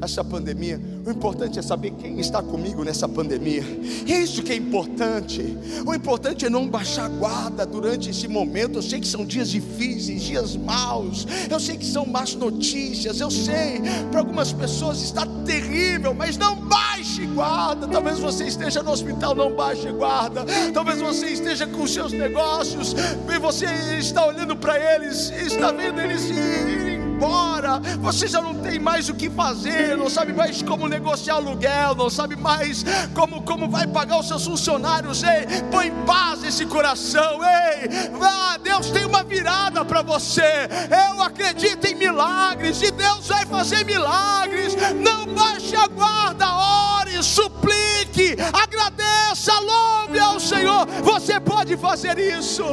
essa 0.00 0.24
pandemia. 0.24 0.80
O 1.06 1.10
importante 1.10 1.58
é 1.58 1.62
saber 1.62 1.92
quem 1.92 2.18
está 2.20 2.42
comigo 2.42 2.84
nessa 2.84 3.08
pandemia. 3.08 3.62
Isso 4.06 4.42
que 4.42 4.52
é 4.52 4.56
importante. 4.56 5.56
O 5.86 5.94
importante 5.94 6.46
é 6.46 6.50
não 6.50 6.68
baixar 6.68 7.08
guarda 7.08 7.66
durante 7.66 8.10
esse 8.10 8.26
momento. 8.28 8.78
Eu 8.78 8.82
sei 8.82 9.00
que 9.00 9.06
são 9.06 9.24
dias 9.24 9.50
difíceis, 9.50 10.22
dias 10.22 10.56
maus. 10.56 11.26
Eu 11.50 11.60
sei 11.60 11.76
que 11.76 11.86
são 11.86 12.06
más 12.06 12.34
notícias. 12.34 13.20
Eu 13.20 13.30
sei, 13.30 13.80
para 14.10 14.20
algumas 14.20 14.52
pessoas 14.52 15.02
está 15.02 15.26
terrível, 15.44 16.14
mas 16.14 16.36
não 16.36 16.56
baixe 16.56 17.26
guarda. 17.26 17.86
Talvez 17.88 18.18
você 18.18 18.44
esteja 18.46 18.82
no 18.82 18.90
hospital, 18.90 19.34
não 19.34 19.54
baixe 19.54 19.90
guarda. 19.92 20.44
Talvez 20.72 21.00
você 21.00 21.26
esteja 21.28 21.66
com 21.66 21.86
seus 21.86 22.12
negócios 22.12 22.94
e 23.28 23.38
você 23.38 23.66
está 23.98 24.26
olhando 24.26 24.56
para 24.56 24.78
eles, 24.94 25.30
está 25.30 25.72
vendo 25.72 26.00
eles 26.00 26.24
irem 26.24 26.89
embora, 27.20 27.78
você 28.00 28.26
já 28.26 28.40
não 28.40 28.54
tem 28.54 28.78
mais 28.78 29.10
o 29.10 29.14
que 29.14 29.28
fazer, 29.28 29.94
não 29.94 30.08
sabe 30.08 30.32
mais 30.32 30.62
como 30.62 30.88
negociar 30.88 31.34
aluguel, 31.34 31.94
não 31.94 32.08
sabe 32.08 32.34
mais 32.34 32.82
como, 33.14 33.42
como 33.42 33.68
vai 33.68 33.86
pagar 33.86 34.18
os 34.20 34.26
seus 34.26 34.46
funcionários. 34.46 35.22
Ei, 35.22 35.46
põe 35.70 35.90
paz 36.06 36.42
esse 36.42 36.64
coração, 36.64 37.40
ei, 37.44 37.90
ah, 38.22 38.58
Deus 38.62 38.88
tem 38.88 39.04
uma 39.04 39.22
virada 39.22 39.84
para 39.84 40.00
você. 40.00 40.66
Eu 41.12 41.22
acredito 41.22 41.84
em 41.84 41.94
milagres 41.94 42.80
e 42.80 42.90
Deus 42.90 43.28
vai 43.28 43.44
fazer 43.44 43.84
milagres. 43.84 44.74
Não 44.98 45.26
baixe 45.26 45.76
a 45.76 45.86
guarda, 45.88 46.46
ore, 46.46 47.22
suplique, 47.22 48.34
agradeça, 48.50 49.52
louve 49.60 50.18
ao 50.18 50.40
Senhor. 50.40 50.86
Você 51.02 51.38
pode 51.38 51.76
fazer 51.76 52.18
isso 52.18 52.64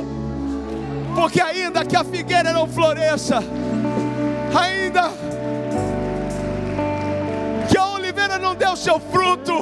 porque 1.18 1.41
ainda 1.41 1.84
que 1.84 1.95
a 1.95 2.04
figueira 2.04 2.54
não 2.54 2.68
floresça, 2.68 3.39
ainda 4.58 5.12
que 7.70 7.78
a 7.78 7.88
oliveira 7.93 8.39
não 8.39 8.55
deu 8.55 8.76
seu 8.76 8.99
fruto, 8.99 9.53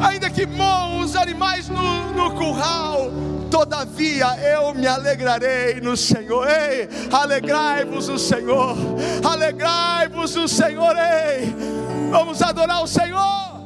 ainda 0.00 0.28
que 0.30 0.46
morram 0.46 1.00
os 1.00 1.14
animais 1.16 1.68
no, 1.68 2.12
no 2.12 2.30
curral, 2.32 3.10
todavia 3.50 4.26
eu 4.54 4.74
me 4.74 4.86
alegrarei 4.86 5.80
no 5.80 5.96
Senhor. 5.96 6.46
Ei, 6.48 6.88
alegrai-vos 7.12 8.08
no 8.08 8.18
Senhor, 8.18 8.76
alegrai-vos 9.24 10.34
no 10.34 10.48
Senhor. 10.48 10.94
Ei, 10.96 11.54
vamos 12.10 12.42
adorar 12.42 12.82
o 12.82 12.86
Senhor. 12.86 13.57